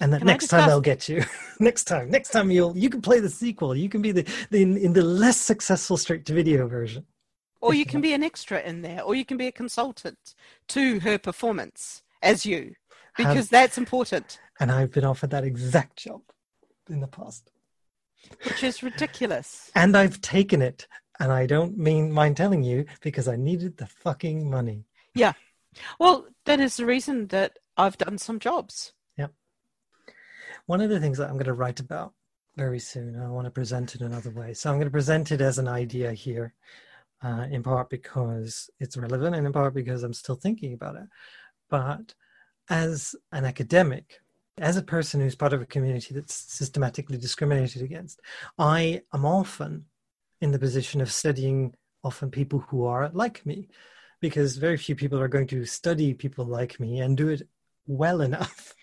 And 0.00 0.12
that 0.12 0.18
Can 0.18 0.26
next 0.26 0.48
time 0.48 0.68
they'll 0.68 0.80
get 0.80 1.08
you. 1.08 1.24
next 1.60 1.84
time, 1.84 2.10
next 2.10 2.30
time 2.30 2.50
you'll 2.50 2.76
you 2.76 2.90
can 2.90 3.00
play 3.00 3.18
the 3.20 3.30
sequel. 3.30 3.74
You 3.74 3.88
can 3.88 4.02
be 4.02 4.12
the, 4.12 4.26
the 4.50 4.60
in, 4.60 4.76
in 4.76 4.92
the 4.92 5.02
less 5.02 5.38
successful 5.38 5.96
straight 5.96 6.26
to 6.26 6.34
video 6.34 6.68
version. 6.68 7.06
Or 7.60 7.74
you 7.74 7.86
can 7.86 8.00
be 8.00 8.12
an 8.12 8.22
extra 8.22 8.60
in 8.60 8.82
there, 8.82 9.02
or 9.02 9.14
you 9.14 9.24
can 9.24 9.36
be 9.36 9.46
a 9.46 9.52
consultant 9.52 10.34
to 10.68 11.00
her 11.00 11.18
performance 11.18 12.02
as 12.22 12.44
you, 12.46 12.74
Have- 13.14 13.28
because 13.28 13.48
that's 13.48 13.78
important, 13.78 14.38
and 14.60 14.70
I've 14.70 14.92
been 14.92 15.04
offered 15.04 15.30
that 15.30 15.44
exact 15.44 15.96
job 15.96 16.22
in 16.88 17.00
the 17.00 17.08
past. 17.08 17.50
which 18.44 18.62
is 18.64 18.82
ridiculous. 18.82 19.70
And 19.74 19.96
I've 19.96 20.20
taken 20.20 20.62
it. 20.62 20.86
And 21.18 21.32
I 21.32 21.46
don't 21.46 21.78
mean 21.78 22.12
mind 22.12 22.36
telling 22.36 22.62
you 22.62 22.84
because 23.00 23.26
I 23.26 23.36
needed 23.36 23.78
the 23.78 23.86
fucking 23.86 24.50
money. 24.50 24.84
Yeah, 25.14 25.32
well, 25.98 26.26
that 26.44 26.60
is 26.60 26.76
the 26.76 26.86
reason 26.86 27.28
that 27.28 27.58
I've 27.76 27.98
done 27.98 28.18
some 28.18 28.38
jobs. 28.38 28.92
Yeah. 29.16 29.28
One 30.66 30.80
of 30.80 30.90
the 30.90 31.00
things 31.00 31.18
that 31.18 31.28
I'm 31.28 31.34
going 31.36 31.46
to 31.46 31.52
write 31.54 31.80
about 31.80 32.12
very 32.56 32.78
soon, 32.78 33.18
I 33.20 33.28
want 33.28 33.46
to 33.46 33.50
present 33.50 33.94
it 33.94 34.00
another 34.00 34.30
way. 34.30 34.54
So 34.54 34.70
I'm 34.70 34.76
going 34.76 34.86
to 34.88 34.90
present 34.90 35.30
it 35.32 35.40
as 35.40 35.58
an 35.58 35.68
idea 35.68 36.12
here, 36.12 36.54
uh, 37.22 37.46
in 37.50 37.62
part 37.62 37.90
because 37.90 38.70
it's 38.78 38.96
relevant 38.96 39.36
and 39.36 39.46
in 39.46 39.52
part 39.52 39.74
because 39.74 40.02
I'm 40.02 40.14
still 40.14 40.34
thinking 40.34 40.74
about 40.74 40.96
it. 40.96 41.08
But 41.68 42.14
as 42.68 43.14
an 43.32 43.44
academic, 43.44 44.20
as 44.58 44.76
a 44.76 44.82
person 44.82 45.20
who's 45.20 45.34
part 45.34 45.52
of 45.52 45.60
a 45.60 45.66
community 45.66 46.14
that's 46.14 46.34
systematically 46.34 47.18
discriminated 47.18 47.82
against, 47.82 48.20
I 48.58 49.02
am 49.12 49.24
often 49.24 49.86
in 50.40 50.50
the 50.50 50.58
position 50.58 51.00
of 51.00 51.12
studying 51.12 51.74
often 52.04 52.30
people 52.30 52.60
who 52.60 52.84
are 52.84 53.10
like 53.12 53.44
me, 53.44 53.68
because 54.20 54.56
very 54.56 54.76
few 54.76 54.94
people 54.94 55.20
are 55.20 55.28
going 55.28 55.46
to 55.48 55.64
study 55.64 56.14
people 56.14 56.44
like 56.44 56.80
me 56.80 57.00
and 57.00 57.16
do 57.16 57.28
it 57.28 57.42
well 57.86 58.20
enough 58.20 58.74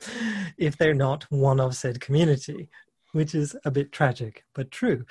if 0.58 0.76
they're 0.76 0.94
not 0.94 1.24
one 1.30 1.60
of 1.60 1.74
said 1.74 2.00
community, 2.00 2.68
which 3.12 3.34
is 3.34 3.56
a 3.64 3.70
bit 3.70 3.92
tragic 3.92 4.44
but 4.54 4.70
true. 4.70 5.04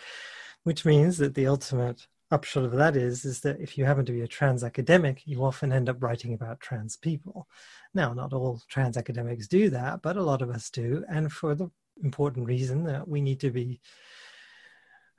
Which 0.63 0.85
means 0.85 1.17
that 1.17 1.33
the 1.33 1.47
ultimate 1.47 2.05
upshot 2.31 2.63
of 2.63 2.71
that 2.71 2.95
is 2.95 3.25
is 3.25 3.41
that 3.41 3.59
if 3.59 3.77
you 3.77 3.85
happen 3.85 4.05
to 4.05 4.11
be 4.11 4.21
a 4.21 4.27
trans 4.27 4.63
academic, 4.63 5.21
you 5.25 5.43
often 5.43 5.71
end 5.71 5.89
up 5.89 6.01
writing 6.01 6.33
about 6.33 6.61
trans 6.61 6.95
people. 6.95 7.47
Now, 7.93 8.13
not 8.13 8.33
all 8.33 8.61
trans 8.69 8.97
academics 8.97 9.47
do 9.47 9.69
that, 9.69 10.01
but 10.01 10.17
a 10.17 10.23
lot 10.23 10.41
of 10.41 10.49
us 10.49 10.69
do, 10.69 11.03
and 11.09 11.31
for 11.31 11.55
the 11.55 11.69
important 12.03 12.47
reason 12.47 12.83
that 12.85 13.07
we 13.07 13.21
need 13.21 13.39
to 13.41 13.51
be 13.51 13.81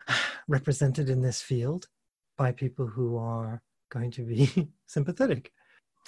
represented 0.49 1.09
in 1.11 1.21
this 1.21 1.43
field 1.43 1.89
by 2.37 2.51
people 2.51 2.87
who 2.87 3.17
are 3.17 3.63
going 3.91 4.11
to 4.13 4.23
be 4.23 4.69
sympathetic, 4.87 5.53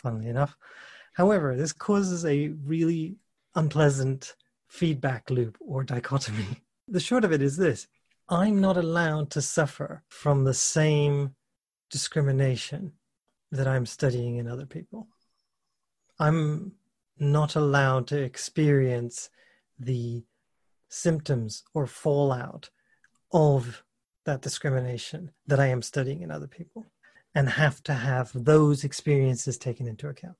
funnily 0.02 0.28
enough. 0.28 0.56
However, 1.12 1.54
this 1.54 1.72
causes 1.72 2.24
a 2.24 2.48
really 2.64 3.16
unpleasant 3.54 4.34
feedback 4.68 5.30
loop 5.30 5.56
or 5.60 5.84
dichotomy. 5.84 6.46
The 6.86 7.00
short 7.00 7.24
of 7.24 7.32
it 7.32 7.40
is 7.40 7.56
this 7.56 7.86
I'm 8.28 8.60
not 8.60 8.76
allowed 8.78 9.30
to 9.32 9.42
suffer 9.42 10.02
from 10.08 10.44
the 10.44 10.54
same 10.54 11.34
discrimination 11.90 12.92
that 13.52 13.68
I'm 13.68 13.84
studying 13.84 14.36
in 14.36 14.48
other 14.48 14.64
people. 14.64 15.08
I'm 16.18 16.72
not 17.18 17.54
allowed 17.54 18.06
to 18.08 18.22
experience 18.22 19.28
the 19.78 20.24
symptoms 20.88 21.64
or 21.74 21.86
fallout 21.86 22.70
of 23.32 23.84
that 24.24 24.40
discrimination 24.40 25.30
that 25.46 25.60
I 25.60 25.66
am 25.66 25.82
studying 25.82 26.22
in 26.22 26.30
other 26.30 26.46
people 26.46 26.86
and 27.34 27.48
have 27.48 27.82
to 27.82 27.92
have 27.92 28.30
those 28.32 28.84
experiences 28.84 29.58
taken 29.58 29.86
into 29.86 30.08
account. 30.08 30.36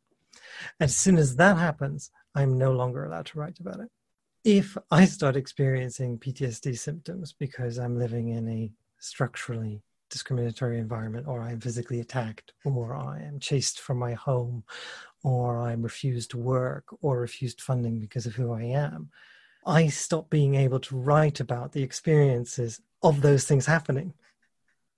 As 0.81 0.97
soon 0.97 1.17
as 1.17 1.37
that 1.37 1.59
happens, 1.59 2.11
I'm 2.35 2.57
no 2.57 2.73
longer 2.73 3.05
allowed 3.05 3.27
to 3.27 3.39
write 3.39 3.59
about 3.61 3.81
it. 3.81 3.91
If 4.45 4.77
I 4.91 5.07
start 5.07 5.37
experiencing 5.37 6.19
PTSD 6.19 6.79
symptoms 6.79 7.33
because 7.33 7.79
I'm 7.79 7.99
living 7.99 8.29
in 8.29 8.47
a 8.47 8.71
structurally 8.99 9.81
discriminatory 10.11 10.79
environment, 10.79 11.27
or 11.27 11.41
I'm 11.41 11.61
physically 11.61 12.01
attacked, 12.01 12.53
or 12.63 12.95
I 12.95 13.23
am 13.23 13.41
chased 13.41 13.81
from 13.81 13.97
my 13.97 14.13
home, 14.13 14.63
or 15.23 15.63
I'm 15.63 15.81
refused 15.83 16.35
work, 16.35 16.85
or 17.01 17.21
refused 17.21 17.63
funding 17.63 17.99
because 18.01 18.27
of 18.27 18.35
who 18.35 18.53
I 18.53 18.65
am, 18.65 19.09
I 19.65 19.89
stop 19.89 20.29
being 20.29 20.57
able 20.57 20.81
to 20.81 20.97
write 20.97 21.41
about 21.41 21.73
the 21.73 21.83
experiences 21.83 22.83
of 23.03 23.23
those 23.23 23.47
things 23.47 23.65
happening, 23.65 24.13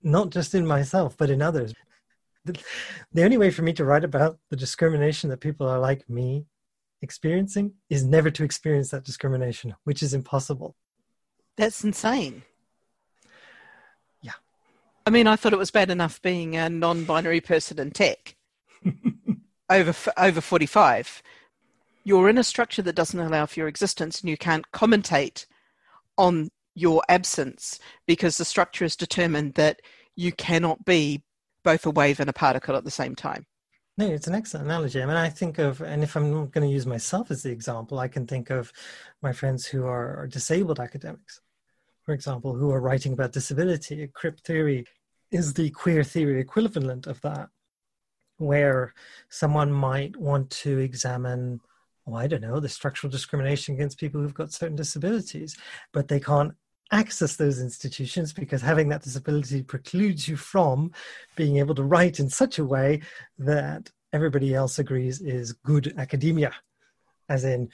not 0.03 0.29
just 0.29 0.55
in 0.55 0.67
myself, 0.67 1.15
but 1.15 1.29
in 1.29 1.41
others. 1.41 1.73
The, 2.43 2.59
the 3.13 3.23
only 3.23 3.37
way 3.37 3.51
for 3.51 3.61
me 3.61 3.71
to 3.73 3.85
write 3.85 4.03
about 4.03 4.39
the 4.49 4.57
discrimination 4.57 5.29
that 5.29 5.39
people 5.39 5.69
are 5.69 5.79
like 5.79 6.09
me 6.09 6.47
experiencing 7.01 7.73
is 7.89 8.03
never 8.03 8.31
to 8.31 8.43
experience 8.43 8.89
that 8.91 9.03
discrimination, 9.03 9.75
which 9.83 10.01
is 10.01 10.13
impossible. 10.13 10.75
That's 11.55 11.83
insane. 11.83 12.43
Yeah. 14.21 14.33
I 15.05 15.09
mean, 15.09 15.27
I 15.27 15.35
thought 15.35 15.53
it 15.53 15.59
was 15.59 15.71
bad 15.71 15.89
enough 15.89 16.21
being 16.21 16.55
a 16.55 16.69
non 16.69 17.03
binary 17.03 17.41
person 17.41 17.79
in 17.79 17.91
tech 17.91 18.35
over, 19.69 20.11
over 20.17 20.41
45 20.41 21.21
you're 22.07 22.29
in 22.29 22.37
a 22.37 22.43
structure 22.43 22.81
that 22.81 22.95
doesn't 22.95 23.19
allow 23.19 23.45
for 23.45 23.59
your 23.59 23.67
existence 23.67 24.21
and 24.21 24.29
you 24.29 24.37
can't 24.37 24.71
commentate 24.71 25.45
on 26.17 26.47
your 26.73 27.03
absence 27.09 27.79
because 28.07 28.37
the 28.37 28.45
structure 28.45 28.85
is 28.85 28.95
determined 28.95 29.55
that 29.55 29.81
you 30.15 30.31
cannot 30.31 30.85
be 30.85 31.21
both 31.65 31.85
a 31.85 31.91
wave 31.91 32.21
and 32.21 32.29
a 32.29 32.33
particle 32.33 32.77
at 32.77 32.85
the 32.85 32.91
same 32.91 33.13
time. 33.13 33.45
No, 33.97 34.05
it's 34.07 34.27
an 34.27 34.35
excellent 34.35 34.67
analogy. 34.67 35.01
I 35.01 35.07
mean, 35.07 35.15
I 35.15 35.29
think 35.29 35.57
of, 35.57 35.81
and 35.81 36.03
if 36.03 36.15
I'm 36.15 36.31
going 36.49 36.67
to 36.67 36.73
use 36.73 36.85
myself 36.85 37.31
as 37.31 37.41
the 37.41 37.51
example, 37.51 37.97
I 37.97 38.07
can 38.07 38.27
think 38.27 38.51
of 38.51 38.71
my 39.23 39.33
friends 39.33 39.65
who 39.65 39.87
are 39.87 40.27
disabled 40.27 40.79
academics, 40.79 41.41
for 42.03 42.13
example, 42.13 42.53
who 42.53 42.69
are 42.71 42.79
writing 42.79 43.13
about 43.13 43.31
disability. 43.31 44.07
Crip 44.13 44.39
theory 44.41 44.85
is 45.31 45.55
the 45.55 45.71
queer 45.71 46.03
theory 46.03 46.39
equivalent 46.39 47.07
of 47.07 47.19
that, 47.21 47.49
where 48.37 48.93
someone 49.29 49.71
might 49.71 50.15
want 50.15 50.51
to 50.51 50.77
examine 50.77 51.59
oh, 52.07 52.15
I 52.15 52.27
don't 52.27 52.41
know, 52.41 52.59
the 52.59 52.69
structural 52.69 53.11
discrimination 53.11 53.75
against 53.75 53.99
people 53.99 54.21
who've 54.21 54.33
got 54.33 54.53
certain 54.53 54.77
disabilities, 54.77 55.57
but 55.91 56.07
they 56.07 56.19
can't 56.19 56.53
access 56.91 57.35
those 57.35 57.59
institutions 57.59 58.33
because 58.33 58.61
having 58.61 58.89
that 58.89 59.03
disability 59.03 59.61
precludes 59.61 60.27
you 60.27 60.37
from 60.37 60.91
being 61.35 61.57
able 61.57 61.75
to 61.75 61.83
write 61.83 62.19
in 62.19 62.29
such 62.29 62.59
a 62.59 62.65
way 62.65 63.01
that 63.37 63.91
everybody 64.13 64.53
else 64.53 64.79
agrees 64.79 65.21
is 65.21 65.53
good 65.53 65.93
academia, 65.97 66.51
as 67.29 67.43
in, 67.43 67.69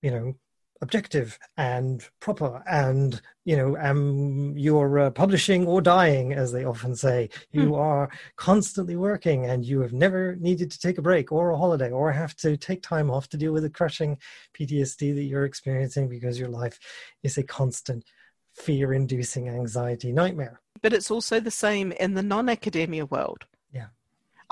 you 0.00 0.10
know, 0.10 0.34
objective 0.82 1.38
and 1.56 2.08
proper 2.18 2.60
and 2.68 3.22
you 3.44 3.56
know 3.56 3.76
um, 3.78 4.52
you're 4.56 4.98
uh, 4.98 5.10
publishing 5.10 5.64
or 5.64 5.80
dying 5.80 6.32
as 6.32 6.50
they 6.50 6.64
often 6.64 6.94
say 6.94 7.30
you 7.52 7.68
hmm. 7.68 7.74
are 7.74 8.10
constantly 8.34 8.96
working 8.96 9.46
and 9.46 9.64
you 9.64 9.80
have 9.80 9.92
never 9.92 10.34
needed 10.40 10.72
to 10.72 10.80
take 10.80 10.98
a 10.98 11.02
break 11.02 11.30
or 11.30 11.50
a 11.50 11.56
holiday 11.56 11.90
or 11.90 12.10
have 12.10 12.34
to 12.34 12.56
take 12.56 12.82
time 12.82 13.12
off 13.12 13.28
to 13.28 13.36
deal 13.36 13.52
with 13.52 13.62
the 13.62 13.70
crushing 13.70 14.18
ptsd 14.58 15.14
that 15.14 15.22
you're 15.22 15.44
experiencing 15.44 16.08
because 16.08 16.36
your 16.36 16.48
life 16.48 16.80
is 17.22 17.38
a 17.38 17.44
constant 17.44 18.04
fear 18.52 18.92
inducing 18.92 19.48
anxiety 19.48 20.12
nightmare 20.12 20.60
but 20.80 20.92
it's 20.92 21.10
also 21.10 21.40
the 21.40 21.50
same 21.50 21.92
in 21.92 22.14
the 22.14 22.22
non-academia 22.22 23.06
world 23.06 23.46
yeah 23.72 23.86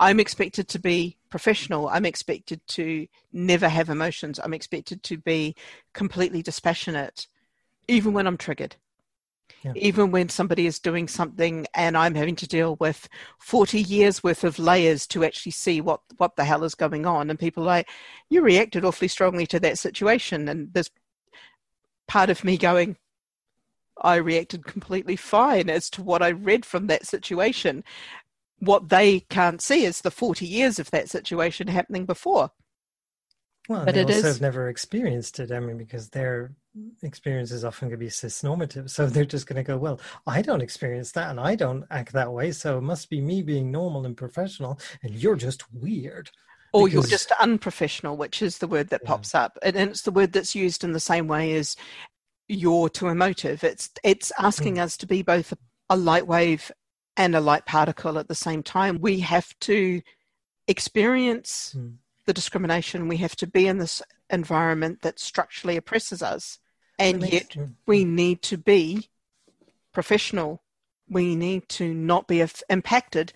I'm 0.00 0.18
expected 0.18 0.66
to 0.68 0.78
be 0.78 1.18
professional. 1.28 1.88
I'm 1.88 2.06
expected 2.06 2.66
to 2.68 3.06
never 3.32 3.68
have 3.68 3.90
emotions. 3.90 4.40
I'm 4.42 4.54
expected 4.54 5.02
to 5.04 5.18
be 5.18 5.54
completely 5.92 6.42
dispassionate, 6.42 7.26
even 7.86 8.14
when 8.14 8.26
I'm 8.26 8.38
triggered. 8.38 8.76
Yeah. 9.62 9.72
Even 9.76 10.10
when 10.10 10.30
somebody 10.30 10.66
is 10.66 10.78
doing 10.78 11.06
something 11.06 11.66
and 11.74 11.98
I'm 11.98 12.14
having 12.14 12.36
to 12.36 12.48
deal 12.48 12.76
with 12.76 13.10
40 13.40 13.82
years 13.82 14.24
worth 14.24 14.42
of 14.42 14.58
layers 14.58 15.06
to 15.08 15.22
actually 15.22 15.52
see 15.52 15.82
what, 15.82 16.00
what 16.16 16.36
the 16.36 16.44
hell 16.44 16.64
is 16.64 16.74
going 16.74 17.04
on. 17.04 17.28
And 17.28 17.38
people 17.38 17.62
like, 17.62 17.86
you 18.30 18.40
reacted 18.40 18.86
awfully 18.86 19.08
strongly 19.08 19.46
to 19.48 19.60
that 19.60 19.78
situation. 19.78 20.48
And 20.48 20.72
there's 20.72 20.90
part 22.08 22.30
of 22.30 22.42
me 22.42 22.56
going, 22.56 22.96
I 24.00 24.16
reacted 24.16 24.64
completely 24.64 25.16
fine 25.16 25.68
as 25.70 25.90
to 25.90 26.02
what 26.02 26.22
I 26.22 26.30
read 26.30 26.64
from 26.64 26.86
that 26.86 27.06
situation 27.06 27.84
what 28.60 28.90
they 28.90 29.20
can't 29.20 29.60
see 29.60 29.84
is 29.84 30.02
the 30.02 30.10
40 30.10 30.46
years 30.46 30.78
of 30.78 30.90
that 30.90 31.08
situation 31.08 31.66
happening 31.66 32.06
before. 32.06 32.50
Well, 33.68 33.84
but 33.84 33.94
they 33.94 34.02
also 34.02 34.14
is... 34.14 34.24
have 34.24 34.40
never 34.40 34.68
experienced 34.68 35.40
it. 35.40 35.50
I 35.50 35.60
mean, 35.60 35.78
because 35.78 36.10
their 36.10 36.52
experience 37.02 37.50
is 37.50 37.64
often 37.64 37.88
going 37.88 37.98
to 37.98 38.04
be 38.04 38.10
cis-normative. 38.10 38.90
So 38.90 39.06
they're 39.06 39.24
just 39.24 39.46
going 39.46 39.56
to 39.56 39.66
go, 39.66 39.76
well, 39.76 40.00
I 40.26 40.42
don't 40.42 40.60
experience 40.60 41.12
that 41.12 41.30
and 41.30 41.40
I 41.40 41.54
don't 41.54 41.84
act 41.90 42.12
that 42.12 42.32
way. 42.32 42.52
So 42.52 42.78
it 42.78 42.82
must 42.82 43.10
be 43.10 43.20
me 43.20 43.42
being 43.42 43.70
normal 43.70 44.06
and 44.06 44.16
professional 44.16 44.78
and 45.02 45.14
you're 45.14 45.36
just 45.36 45.72
weird. 45.72 46.30
Or 46.72 46.86
because... 46.86 46.92
you're 46.92 47.10
just 47.10 47.32
unprofessional, 47.40 48.16
which 48.16 48.42
is 48.42 48.58
the 48.58 48.68
word 48.68 48.88
that 48.88 49.00
yeah. 49.04 49.08
pops 49.08 49.34
up. 49.34 49.58
And 49.62 49.76
it's 49.76 50.02
the 50.02 50.12
word 50.12 50.32
that's 50.32 50.54
used 50.54 50.84
in 50.84 50.92
the 50.92 51.00
same 51.00 51.26
way 51.26 51.54
as 51.54 51.76
you're 52.50 52.88
too 52.88 53.08
emotive. 53.08 53.64
It's, 53.64 53.90
it's 54.02 54.32
asking 54.38 54.76
mm. 54.76 54.82
us 54.82 54.96
to 54.98 55.06
be 55.06 55.22
both 55.22 55.52
a, 55.52 55.58
a 55.90 55.96
light 55.96 56.26
wave 56.26 56.70
and 57.16 57.34
a 57.34 57.40
light 57.40 57.66
particle 57.66 58.18
at 58.18 58.28
the 58.28 58.34
same 58.34 58.62
time. 58.62 58.98
We 59.00 59.20
have 59.20 59.58
to 59.60 60.02
experience 60.66 61.74
mm. 61.76 61.94
the 62.26 62.32
discrimination. 62.32 63.08
We 63.08 63.18
have 63.18 63.36
to 63.36 63.46
be 63.46 63.66
in 63.66 63.78
this 63.78 64.02
environment 64.30 65.02
that 65.02 65.18
structurally 65.18 65.76
oppresses 65.76 66.22
us. 66.22 66.58
And 66.98 67.26
yet 67.26 67.56
we 67.86 68.04
need 68.04 68.42
to 68.42 68.58
be 68.58 69.08
professional. 69.92 70.62
We 71.08 71.34
need 71.34 71.68
to 71.70 71.94
not 71.94 72.28
be 72.28 72.44
impacted. 72.68 73.32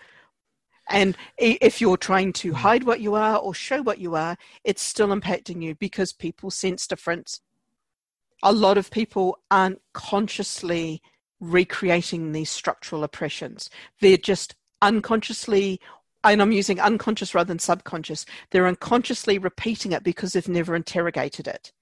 And 0.88 1.16
if 1.38 1.81
you're 1.81 1.96
trying 1.96 2.35
to 2.35 2.50
hmm. 2.50 2.57
hide 2.57 2.85
what 2.85 3.00
you 3.00 3.14
are 3.14 3.37
or 3.37 3.55
show 3.55 3.83
what 3.83 3.98
you 3.98 4.14
are, 4.16 4.37
it's 4.64 4.83
still 4.83 5.09
impacting 5.09 5.62
you 5.62 5.74
because 5.74 6.12
people 6.12 6.50
sense 6.50 6.87
difference. 6.87 7.40
A 8.44 8.52
lot 8.52 8.78
of 8.78 8.90
people 8.90 9.38
aren't 9.50 9.80
consciously 9.94 11.02
recreating 11.40 12.33
these 12.33 12.50
structural 12.50 13.02
oppressions. 13.02 13.70
They're 14.00 14.16
just 14.16 14.54
unconsciously, 14.83 15.80
and 16.22 16.40
I'm 16.40 16.52
using 16.52 16.78
unconscious 16.78 17.35
rather 17.35 17.48
than 17.48 17.59
subconscious, 17.59 18.26
they're 18.50 18.66
unconsciously 18.66 19.38
repeating 19.38 19.92
it 19.92 20.04
because 20.04 20.35
they've 20.35 20.48
never 20.48 20.76
interrogated 20.76 21.48
it. 21.48 21.72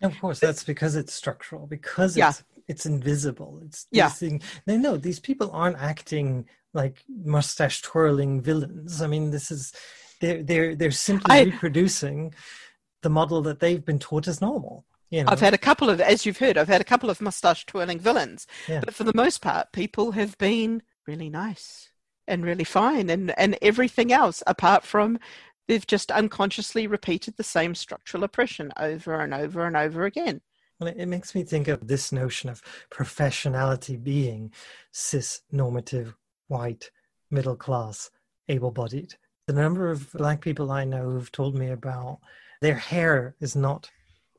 Of 0.00 0.18
course, 0.20 0.40
that's 0.40 0.64
because 0.64 0.94
it's 0.94 1.12
structural, 1.12 1.66
because 1.66 2.16
yeah. 2.16 2.30
it's 2.30 2.44
it's 2.68 2.86
invisible. 2.86 3.60
It's 3.64 3.86
yeah. 3.90 4.08
Thing. 4.08 4.42
No, 4.66 4.76
no, 4.76 4.96
these 4.96 5.20
people 5.20 5.50
aren't 5.52 5.78
acting 5.78 6.46
like 6.74 7.02
mustache 7.08 7.80
twirling 7.82 8.42
villains. 8.42 9.00
I 9.00 9.06
mean, 9.06 9.30
this 9.30 9.50
is 9.50 9.72
they're 10.20 10.42
they're 10.42 10.76
they're 10.76 10.90
simply 10.90 11.34
I, 11.34 11.42
reproducing 11.42 12.34
the 13.02 13.10
model 13.10 13.42
that 13.42 13.60
they've 13.60 13.84
been 13.84 13.98
taught 13.98 14.28
as 14.28 14.40
normal. 14.40 14.84
You 15.10 15.24
know. 15.24 15.30
I've 15.30 15.40
had 15.40 15.54
a 15.54 15.58
couple 15.58 15.88
of, 15.88 16.00
as 16.00 16.26
you've 16.26 16.38
heard, 16.38 16.58
I've 16.58 16.68
had 16.68 16.80
a 16.80 16.84
couple 16.84 17.10
of 17.10 17.20
mustache 17.20 17.64
twirling 17.66 18.00
villains, 18.00 18.46
yeah. 18.68 18.80
but 18.84 18.94
for 18.94 19.04
the 19.04 19.14
most 19.14 19.40
part, 19.40 19.72
people 19.72 20.12
have 20.12 20.36
been 20.38 20.82
really 21.06 21.30
nice. 21.30 21.90
and 22.26 22.44
really 22.44 22.64
fine 22.64 23.08
and, 23.08 23.38
and 23.38 23.56
everything 23.62 24.12
else 24.12 24.42
apart 24.46 24.84
from 24.84 25.18
they've 25.68 25.86
just 25.86 26.10
unconsciously 26.10 26.86
repeated 26.86 27.36
the 27.36 27.42
same 27.42 27.74
structural 27.74 28.24
oppression 28.24 28.72
over 28.78 29.20
and 29.20 29.34
over 29.34 29.66
and 29.66 29.76
over 29.76 30.04
again. 30.04 30.40
Well, 30.78 30.92
it 30.94 31.06
makes 31.06 31.34
me 31.34 31.42
think 31.42 31.68
of 31.68 31.86
this 31.86 32.12
notion 32.12 32.50
of 32.50 32.62
professionality 32.90 34.02
being 34.02 34.52
cis 34.92 35.40
normative, 35.50 36.14
white, 36.48 36.90
middle 37.30 37.56
class, 37.56 38.10
able 38.48 38.70
bodied. 38.70 39.14
The 39.46 39.54
number 39.54 39.90
of 39.90 40.12
black 40.12 40.40
people 40.40 40.70
I 40.70 40.84
know 40.84 41.10
who've 41.10 41.32
told 41.32 41.54
me 41.54 41.70
about 41.70 42.18
their 42.60 42.74
hair 42.74 43.36
is 43.40 43.56
not 43.56 43.90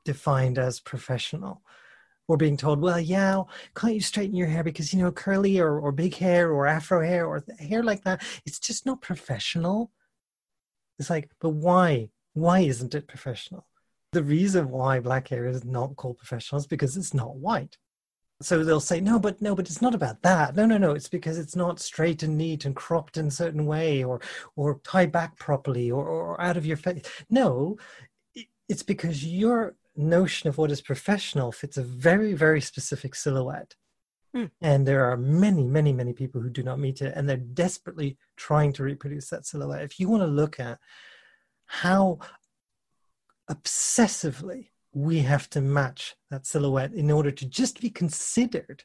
defined 0.08 0.58
as 0.58 0.80
professional. 0.80 1.62
Or 2.30 2.38
being 2.38 2.58
told, 2.58 2.82
well, 2.82 3.00
yeah, 3.00 3.44
can't 3.76 3.94
you 3.94 4.02
straighten 4.02 4.36
your 4.36 4.48
hair 4.48 4.64
because, 4.64 4.94
you 4.94 5.02
know, 5.02 5.12
curly 5.12 5.60
or, 5.60 5.80
or 5.80 5.92
big 5.92 6.16
hair 6.16 6.52
or 6.52 6.66
afro 6.66 7.06
hair 7.06 7.26
or 7.26 7.44
hair 7.60 7.84
like 7.84 8.04
that, 8.04 8.22
it's 8.46 8.60
just 8.60 8.86
not 8.86 9.02
professional. 9.02 9.92
It's 11.00 11.10
like, 11.10 11.30
but 11.40 11.52
why? 11.52 12.10
Why 12.34 12.60
isn't 12.60 12.96
it 12.96 13.08
professional? 13.08 13.66
The 14.12 14.24
reason 14.24 14.70
why 14.70 15.00
black 15.00 15.28
hair 15.30 15.46
is 15.46 15.64
not 15.64 15.96
called 15.96 16.18
professional 16.18 16.60
is 16.60 16.68
because 16.68 16.98
it's 16.98 17.14
not 17.14 17.38
white. 17.38 17.78
So 18.42 18.64
they'll 18.64 18.80
say, 18.80 19.00
no, 19.02 19.20
but 19.20 19.42
no, 19.42 19.56
but 19.56 19.68
it's 19.68 19.82
not 19.82 19.96
about 19.96 20.22
that. 20.22 20.56
No, 20.56 20.66
no, 20.66 20.78
no. 20.78 20.92
It's 20.92 21.10
because 21.10 21.38
it's 21.40 21.56
not 21.56 21.80
straight 21.80 22.24
and 22.24 22.38
neat 22.38 22.66
and 22.66 22.76
cropped 22.76 23.18
in 23.18 23.28
a 23.28 23.32
certain 23.32 23.66
way 23.66 24.04
or 24.04 24.22
or 24.56 24.80
tied 24.84 25.12
back 25.12 25.38
properly 25.40 25.90
or, 25.90 26.06
or 26.06 26.42
out 26.42 26.58
of 26.58 26.66
your 26.66 26.78
face. 26.78 27.04
No, 27.30 27.78
it's 28.70 28.84
because 28.84 29.26
your 29.26 29.76
notion 29.98 30.48
of 30.48 30.58
what 30.58 30.72
is 30.72 30.82
professional 30.82 31.52
fits 31.52 31.78
a 31.78 31.84
very, 31.84 32.34
very 32.34 32.62
specific 32.62 33.16
silhouette. 33.16 33.76
Mm. 34.36 34.52
And 34.62 34.88
there 34.88 35.06
are 35.06 35.18
many, 35.18 35.66
many, 35.66 35.94
many 35.94 36.14
people 36.14 36.42
who 36.42 36.50
do 36.50 36.64
not 36.64 36.80
meet 36.80 37.02
it, 37.02 37.14
and 37.16 37.28
they're 37.28 37.38
desperately 37.38 38.18
trying 38.36 38.74
to 38.74 38.84
reproduce 38.84 39.30
that 39.30 39.46
silhouette. 39.46 39.84
If 39.84 40.00
you 40.00 40.10
want 40.10 40.24
to 40.24 40.28
look 40.28 40.60
at 40.60 40.80
how 41.66 42.20
obsessively 43.50 44.70
we 44.94 45.20
have 45.20 45.50
to 45.52 45.62
match 45.62 46.16
that 46.30 46.46
silhouette 46.46 46.94
in 46.94 47.12
order 47.12 47.32
to 47.32 47.46
just 47.46 47.82
be 47.82 47.90
considered, 47.90 48.84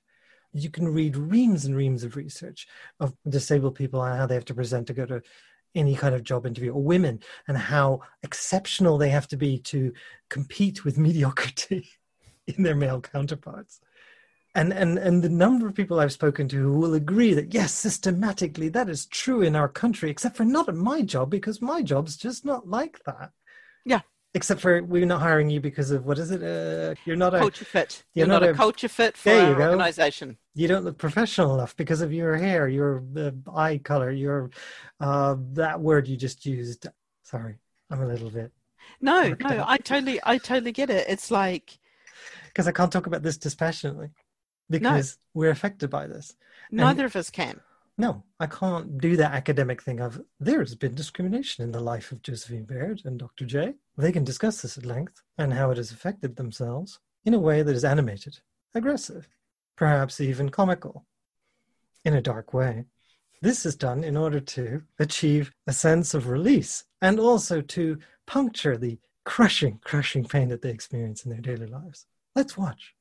you 0.52 0.70
can 0.70 0.88
read 0.88 1.16
reams 1.16 1.64
and 1.64 1.76
reams 1.76 2.04
of 2.04 2.16
research 2.16 2.66
of 3.00 3.14
disabled 3.28 3.74
people 3.74 4.02
and 4.02 4.18
how 4.18 4.26
they 4.26 4.34
have 4.34 4.44
to 4.44 4.54
present 4.54 4.86
to 4.86 4.94
go 4.94 5.06
to 5.06 5.22
any 5.74 5.94
kind 5.94 6.14
of 6.14 6.22
job 6.22 6.46
interview, 6.46 6.72
or 6.72 6.82
women 6.82 7.20
and 7.48 7.56
how 7.56 8.00
exceptional 8.22 8.98
they 8.98 9.10
have 9.10 9.28
to 9.28 9.36
be 9.36 9.58
to 9.58 9.92
compete 10.28 10.84
with 10.84 10.98
mediocrity 11.08 11.88
in 12.46 12.62
their 12.62 12.76
male 12.76 13.00
counterparts 13.00 13.80
and 14.54 14.72
and 14.72 14.98
and 14.98 15.22
the 15.22 15.28
number 15.28 15.66
of 15.66 15.74
people 15.74 15.98
I've 15.98 16.12
spoken 16.12 16.48
to 16.48 16.56
who 16.56 16.78
will 16.78 16.94
agree 16.94 17.34
that 17.34 17.54
yes, 17.54 17.72
systematically 17.72 18.68
that 18.70 18.88
is 18.88 19.06
true 19.06 19.42
in 19.42 19.56
our 19.56 19.68
country, 19.68 20.10
except 20.10 20.36
for 20.36 20.44
not 20.44 20.68
at 20.68 20.74
my 20.74 21.02
job 21.02 21.30
because 21.30 21.62
my 21.62 21.82
job's 21.82 22.16
just 22.16 22.44
not 22.44 22.68
like 22.68 23.02
that. 23.04 23.30
Yeah. 23.84 24.00
Except 24.34 24.62
for 24.62 24.82
we're 24.82 25.04
not 25.04 25.20
hiring 25.20 25.50
you 25.50 25.60
because 25.60 25.90
of 25.90 26.06
what 26.06 26.18
is 26.18 26.30
it? 26.30 26.42
Uh, 26.42 26.94
you're 27.04 27.16
not 27.16 27.34
a 27.34 27.38
culture 27.38 27.66
fit. 27.66 28.02
You're, 28.14 28.26
you're 28.26 28.32
not, 28.32 28.40
not, 28.40 28.50
a, 28.50 28.54
culture 28.54 28.88
fit 28.88 29.14
for 29.14 29.30
our 29.30 29.50
you 29.50 29.62
organization. 29.62 30.38
You 30.54 30.68
don't 30.68 30.84
look 30.84 30.96
professional 30.96 31.54
enough 31.54 31.76
because 31.76 32.00
of 32.00 32.14
your 32.14 32.36
hair, 32.36 32.66
your 32.66 33.02
uh, 33.14 33.32
eye 33.54 33.76
color, 33.76 34.10
your 34.10 34.50
uh, 35.00 35.36
that 35.52 35.80
word 35.80 36.08
you 36.08 36.16
just 36.16 36.46
used. 36.46 36.86
Sorry, 37.22 37.58
I'm 37.90 38.00
a 38.00 38.06
little 38.06 38.30
bit. 38.30 38.52
No, 39.02 39.34
no, 39.40 39.64
I 39.66 39.76
totally, 39.76 40.18
I 40.24 40.38
totally 40.38 40.72
get 40.72 40.88
it. 40.88 41.06
It's 41.08 41.30
like 41.30 41.78
because 42.46 42.66
I 42.66 42.72
can't 42.72 42.90
talk 42.90 43.06
about 43.06 43.22
this 43.22 43.36
dispassionately 43.36 44.10
because 44.70 45.18
no. 45.34 45.40
we're 45.40 45.50
affected 45.50 45.90
by 45.90 46.06
this. 46.06 46.34
Neither 46.70 47.02
and 47.02 47.10
of 47.10 47.16
us 47.16 47.28
can. 47.28 47.60
No, 47.98 48.24
I 48.40 48.46
can't 48.46 48.98
do 48.98 49.16
that 49.16 49.32
academic 49.32 49.82
thing 49.82 50.00
of 50.00 50.20
there's 50.40 50.74
been 50.74 50.94
discrimination 50.94 51.62
in 51.62 51.72
the 51.72 51.80
life 51.80 52.10
of 52.10 52.22
Josephine 52.22 52.64
Baird 52.64 53.02
and 53.04 53.18
Dr. 53.18 53.44
J. 53.44 53.74
They 53.98 54.12
can 54.12 54.24
discuss 54.24 54.62
this 54.62 54.78
at 54.78 54.86
length 54.86 55.22
and 55.36 55.52
how 55.52 55.70
it 55.70 55.76
has 55.76 55.92
affected 55.92 56.36
themselves 56.36 57.00
in 57.24 57.34
a 57.34 57.38
way 57.38 57.62
that 57.62 57.76
is 57.76 57.84
animated, 57.84 58.40
aggressive, 58.74 59.28
perhaps 59.76 60.20
even 60.20 60.48
comical, 60.48 61.04
in 62.04 62.14
a 62.14 62.22
dark 62.22 62.54
way. 62.54 62.86
This 63.42 63.66
is 63.66 63.76
done 63.76 64.04
in 64.04 64.16
order 64.16 64.40
to 64.40 64.82
achieve 64.98 65.52
a 65.66 65.72
sense 65.72 66.14
of 66.14 66.28
release 66.28 66.84
and 67.02 67.20
also 67.20 67.60
to 67.60 67.98
puncture 68.26 68.78
the 68.78 68.98
crushing, 69.24 69.80
crushing 69.84 70.24
pain 70.24 70.48
that 70.48 70.62
they 70.62 70.70
experience 70.70 71.24
in 71.24 71.30
their 71.30 71.40
daily 71.40 71.66
lives. 71.66 72.06
Let's 72.34 72.56
watch. 72.56 72.94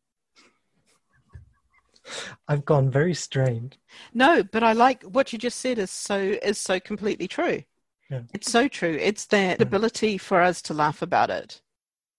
I've 2.48 2.66
gone 2.66 2.90
very 2.90 3.14
strained. 3.14 3.78
No, 4.14 4.44
but 4.44 4.64
I 4.64 4.74
like 4.74 5.04
what 5.04 5.32
you 5.32 5.40
just 5.40 5.60
said 5.60 5.78
is 5.78 5.92
so 5.92 6.18
is 6.18 6.58
so 6.58 6.80
completely 6.80 7.28
true. 7.28 7.64
Yeah. 8.10 8.22
It's 8.34 8.52
so 8.52 8.68
true. 8.68 8.98
It's 9.00 9.26
that 9.28 9.60
yeah. 9.60 9.66
Mm. 9.66 9.68
ability 9.68 10.18
for 10.18 10.42
us 10.42 10.62
to 10.64 10.74
laugh 10.74 11.02
about 11.02 11.30
it. 11.30 11.62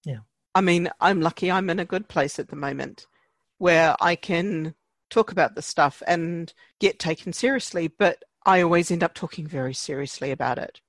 Yeah. 0.04 0.20
I 0.54 0.60
mean, 0.60 0.88
I'm 1.00 1.20
lucky 1.20 1.50
I'm 1.50 1.70
in 1.70 1.78
a 1.78 1.84
good 1.84 2.08
place 2.08 2.38
at 2.38 2.48
the 2.48 2.56
moment 2.56 3.06
where 3.58 3.94
I 4.00 4.16
can 4.16 4.74
talk 5.10 5.30
about 5.30 5.54
the 5.54 5.62
stuff 5.62 6.02
and 6.06 6.52
get 6.80 6.98
taken 6.98 7.32
seriously, 7.32 7.88
but 7.88 8.22
I 8.44 8.62
always 8.62 8.90
end 8.90 9.04
up 9.04 9.14
talking 9.14 9.46
very 9.46 9.74
seriously 9.74 10.30
about 10.30 10.58
it. 10.58 10.80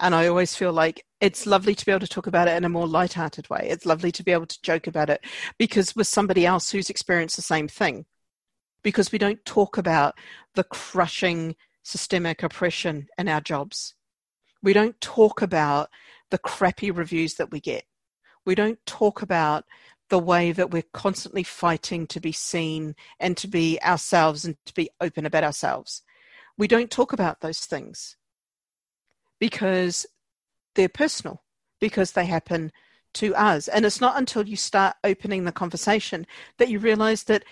And 0.00 0.14
I 0.14 0.26
always 0.26 0.56
feel 0.56 0.72
like 0.72 1.04
it's 1.20 1.46
lovely 1.46 1.74
to 1.74 1.86
be 1.86 1.92
able 1.92 2.00
to 2.00 2.08
talk 2.08 2.26
about 2.26 2.48
it 2.48 2.56
in 2.56 2.64
a 2.64 2.68
more 2.68 2.86
light-hearted 2.86 3.48
way. 3.48 3.68
It's 3.70 3.86
lovely 3.86 4.10
to 4.12 4.24
be 4.24 4.32
able 4.32 4.46
to 4.46 4.62
joke 4.62 4.86
about 4.88 5.08
it 5.08 5.24
because 5.56 5.94
with 5.94 6.08
somebody 6.08 6.44
else 6.44 6.70
who's 6.70 6.90
experienced 6.90 7.36
the 7.36 7.42
same 7.42 7.68
thing, 7.68 8.04
because 8.84 9.10
we 9.10 9.18
don't 9.18 9.44
talk 9.44 9.76
about 9.76 10.14
the 10.54 10.62
crushing 10.62 11.56
systemic 11.82 12.44
oppression 12.44 13.08
in 13.18 13.28
our 13.28 13.40
jobs. 13.40 13.94
We 14.62 14.72
don't 14.72 15.00
talk 15.00 15.42
about 15.42 15.90
the 16.30 16.38
crappy 16.38 16.92
reviews 16.92 17.34
that 17.34 17.50
we 17.50 17.58
get. 17.58 17.84
We 18.46 18.54
don't 18.54 18.78
talk 18.86 19.22
about 19.22 19.64
the 20.10 20.18
way 20.18 20.52
that 20.52 20.70
we're 20.70 20.84
constantly 20.92 21.42
fighting 21.42 22.06
to 22.06 22.20
be 22.20 22.30
seen 22.30 22.94
and 23.18 23.36
to 23.38 23.48
be 23.48 23.80
ourselves 23.82 24.44
and 24.44 24.56
to 24.66 24.74
be 24.74 24.90
open 25.00 25.26
about 25.26 25.44
ourselves. 25.44 26.02
We 26.56 26.68
don't 26.68 26.90
talk 26.90 27.12
about 27.12 27.40
those 27.40 27.60
things 27.60 28.16
because 29.40 30.06
they're 30.74 30.88
personal, 30.88 31.42
because 31.80 32.12
they 32.12 32.26
happen 32.26 32.70
to 33.14 33.34
us. 33.34 33.68
And 33.68 33.84
it's 33.86 34.00
not 34.00 34.18
until 34.18 34.46
you 34.46 34.56
start 34.56 34.96
opening 35.04 35.44
the 35.44 35.52
conversation 35.52 36.26
that 36.58 36.68
you 36.68 36.78
realize 36.78 37.24
that 37.24 37.44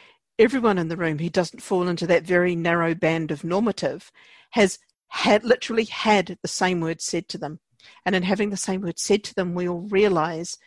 everyone 0.42 0.78
in 0.78 0.88
the 0.88 0.96
room 0.96 1.18
who 1.18 1.30
doesn't 1.30 1.62
fall 1.62 1.88
into 1.88 2.06
that 2.08 2.24
very 2.24 2.56
narrow 2.56 2.94
band 2.94 3.30
of 3.30 3.44
normative 3.44 4.10
has 4.50 4.78
had 5.08 5.44
literally 5.44 5.84
had 5.84 6.36
the 6.42 6.48
same 6.48 6.80
word 6.80 7.00
said 7.00 7.28
to 7.28 7.38
them. 7.38 7.60
And 8.04 8.14
in 8.14 8.22
having 8.22 8.50
the 8.50 8.56
same 8.56 8.80
word 8.80 8.98
said 8.98 9.22
to 9.24 9.34
them, 9.34 9.54
we 9.54 9.68
all 9.68 9.88
realize 9.88 10.58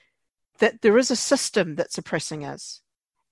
that 0.60 0.82
there 0.82 0.98
is 0.98 1.12
a 1.12 1.16
system 1.16 1.76
that's 1.76 1.98
oppressing 1.98 2.46
us. 2.46 2.82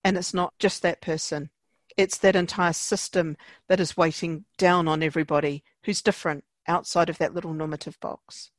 And 0.04 0.18
it's 0.18 0.34
not 0.34 0.54
just 0.60 0.82
that 0.82 1.02
person, 1.02 1.50
it's 1.96 2.18
that 2.18 2.36
entire 2.36 2.74
system 2.74 3.38
that 3.70 3.80
is 3.80 3.96
weighting 3.96 4.46
down 4.58 4.88
on 4.88 5.02
everybody 5.02 5.64
who's 5.84 6.02
different 6.02 6.44
outside 6.68 7.10
of 7.10 7.18
that 7.20 7.34
little 7.34 7.54
normative 7.54 8.00
box. 8.00 8.52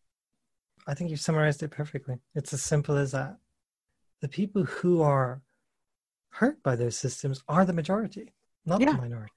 I 0.87 0.95
think 0.95 1.11
you've 1.11 1.21
summarized 1.21 1.63
it 1.63 1.71
perfectly. 1.71 2.17
It's 2.35 2.53
as 2.53 2.63
simple 2.63 2.97
as 2.97 3.13
that. 3.13 3.37
The 4.21 4.29
people 4.29 4.65
who 4.65 5.03
are 5.03 5.43
hurt 6.35 6.61
by 6.65 6.75
those 6.75 6.97
systems 6.97 7.43
are 7.49 7.65
the 7.65 7.73
majority, 7.73 8.33
not 8.67 8.81
yeah. 8.81 8.93
the 8.93 8.99
minority. 8.99 9.33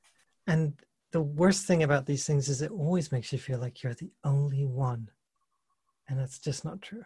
And 0.48 0.74
the 1.12 1.22
worst 1.22 1.68
thing 1.68 1.84
about 1.84 2.08
these 2.08 2.26
things 2.26 2.50
is 2.50 2.62
it 2.62 2.72
always 2.72 3.12
makes 3.12 3.32
you 3.32 3.38
feel 3.38 3.60
like 3.60 3.84
you're 3.84 3.94
the 3.94 4.12
only 4.24 4.66
one. 4.66 5.10
And 6.10 6.20
that's 6.20 6.40
just 6.40 6.66
not 6.66 6.82
true. 6.82 7.04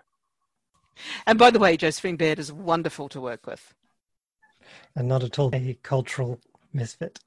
And 1.27 1.37
by 1.37 1.51
the 1.51 1.59
way, 1.59 1.75
Josephine 1.75 2.15
Baird 2.15 2.39
is 2.39 2.53
wonderful 2.53 3.09
to 3.09 3.19
work 3.19 3.45
with. 3.45 3.73
And 4.95 5.09
not 5.09 5.23
at 5.23 5.37
all 5.39 5.49
a 5.53 5.77
cultural 5.83 6.39
misfit. 6.71 7.19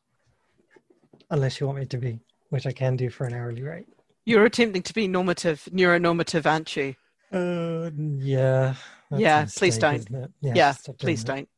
Unless 1.30 1.60
you 1.60 1.66
want 1.66 1.80
me 1.80 1.86
to 1.86 1.98
be, 1.98 2.20
which 2.48 2.66
I 2.66 2.72
can 2.72 2.96
do 2.96 3.10
for 3.10 3.26
an 3.26 3.34
hourly 3.34 3.62
rate. 3.62 3.88
You're 4.24 4.46
attempting 4.46 4.82
to 4.82 4.94
be 4.94 5.06
normative, 5.06 5.68
neuronormative, 5.70 6.46
aren't 6.46 6.74
you? 6.76 6.94
Uh, 7.30 7.90
yeah. 7.94 8.74
Yeah, 9.10 9.42
mistake, 9.42 9.58
please 9.58 9.78
don't. 9.78 10.32
Yeah, 10.40 10.52
yeah 10.54 10.74
please 10.98 11.24
don't 11.24 11.48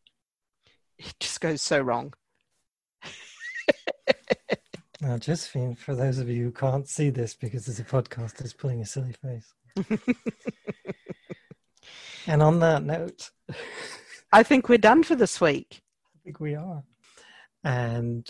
it 0.99 1.15
just 1.21 1.41
goes 1.41 1.63
so 1.63 1.81
wrong. 1.81 2.13
now, 5.01 5.19
Josephine, 5.19 5.75
for 5.75 5.95
those 5.95 6.19
of 6.19 6.29
you 6.29 6.45
who 6.45 6.51
can't 6.53 6.89
see 6.89 7.11
this 7.11 7.35
because 7.35 7.69
it's 7.69 7.79
a 7.79 7.85
podcast, 7.85 8.45
is 8.45 8.53
pulling 8.53 8.81
a 8.81 8.87
silly 8.87 9.15
face. 9.23 9.53
and 12.27 12.43
on 12.43 12.61
that 12.61 12.83
note, 12.83 13.31
I 14.33 14.43
think 14.43 14.69
we're 14.69 14.79
done 14.79 15.03
for 15.03 15.15
this 15.15 15.41
week. 15.41 15.83
I 16.15 16.19
think 16.25 16.41
we 16.41 16.55
are. 16.55 16.83
And 17.65 18.29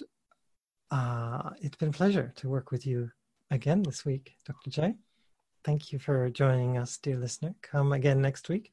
uh, 0.91 1.51
it's 1.61 1.77
been 1.77 1.91
a 1.91 1.93
pleasure 1.93 2.33
to 2.37 2.49
work 2.49 2.71
with 2.71 2.87
you 2.87 3.11
again 3.51 3.83
this 3.83 4.05
week, 4.05 4.37
Dr. 4.45 4.71
J. 4.71 4.95
Thank 5.64 5.93
you 5.93 5.99
for 5.99 6.31
joining 6.31 6.79
us, 6.79 6.97
dear 6.99 7.17
listener. 7.17 7.55
Come 7.62 7.93
again 7.93 8.21
next 8.21 8.49
week 8.49 8.73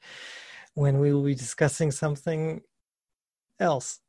when 0.75 0.99
we 0.99 1.13
will 1.13 1.23
be 1.23 1.35
discussing 1.35 1.91
something 1.91 2.61
else. 3.63 3.99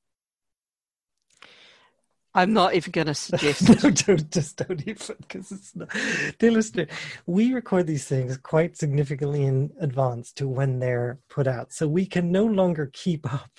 I'm 2.35 2.53
not 2.53 2.75
even 2.75 2.91
going 2.91 3.07
to 3.15 3.15
suggest. 3.15 3.69
no, 3.69 3.91
don't, 3.91 4.31
just 4.31 4.57
don't 4.57 4.81
even, 4.87 5.17
because 5.21 5.53
it's 5.53 5.75
not. 5.77 5.89
Dear 6.39 6.51
listener, 6.51 6.87
we 7.27 7.55
record 7.55 7.87
these 7.87 8.07
things 8.07 8.37
quite 8.37 8.77
significantly 8.77 9.45
in 9.45 9.73
advance 9.81 10.33
to 10.33 10.49
when 10.49 10.81
they're 10.81 11.19
put 11.31 11.47
out, 11.47 11.73
so 11.73 11.87
we 11.87 12.07
can 12.07 12.33
no 12.33 12.45
longer 12.45 12.91
keep 12.93 13.33
up 13.33 13.51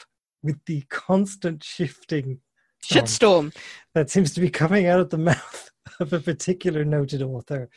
with 0.43 0.59
the 0.65 0.83
constant 0.89 1.63
shifting 1.63 2.39
shitstorm 2.83 3.55
that 3.95 4.11
seems 4.11 4.33
to 4.33 4.41
be 4.41 4.49
coming 4.49 4.85
out 4.85 4.99
of 4.99 5.09
the 5.09 5.17
mouth 5.31 5.71
of 5.99 6.13
a 6.13 6.19
particular 6.19 6.83
noted 6.83 7.21
author 7.21 7.69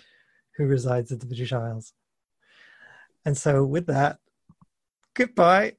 who 0.57 0.67
resides 0.67 1.13
at 1.13 1.21
the 1.21 1.27
British 1.27 1.53
Isles. 1.53 1.93
And 3.25 3.37
so, 3.37 3.65
with 3.65 3.87
that, 3.87 4.19
goodbye. 5.15 5.75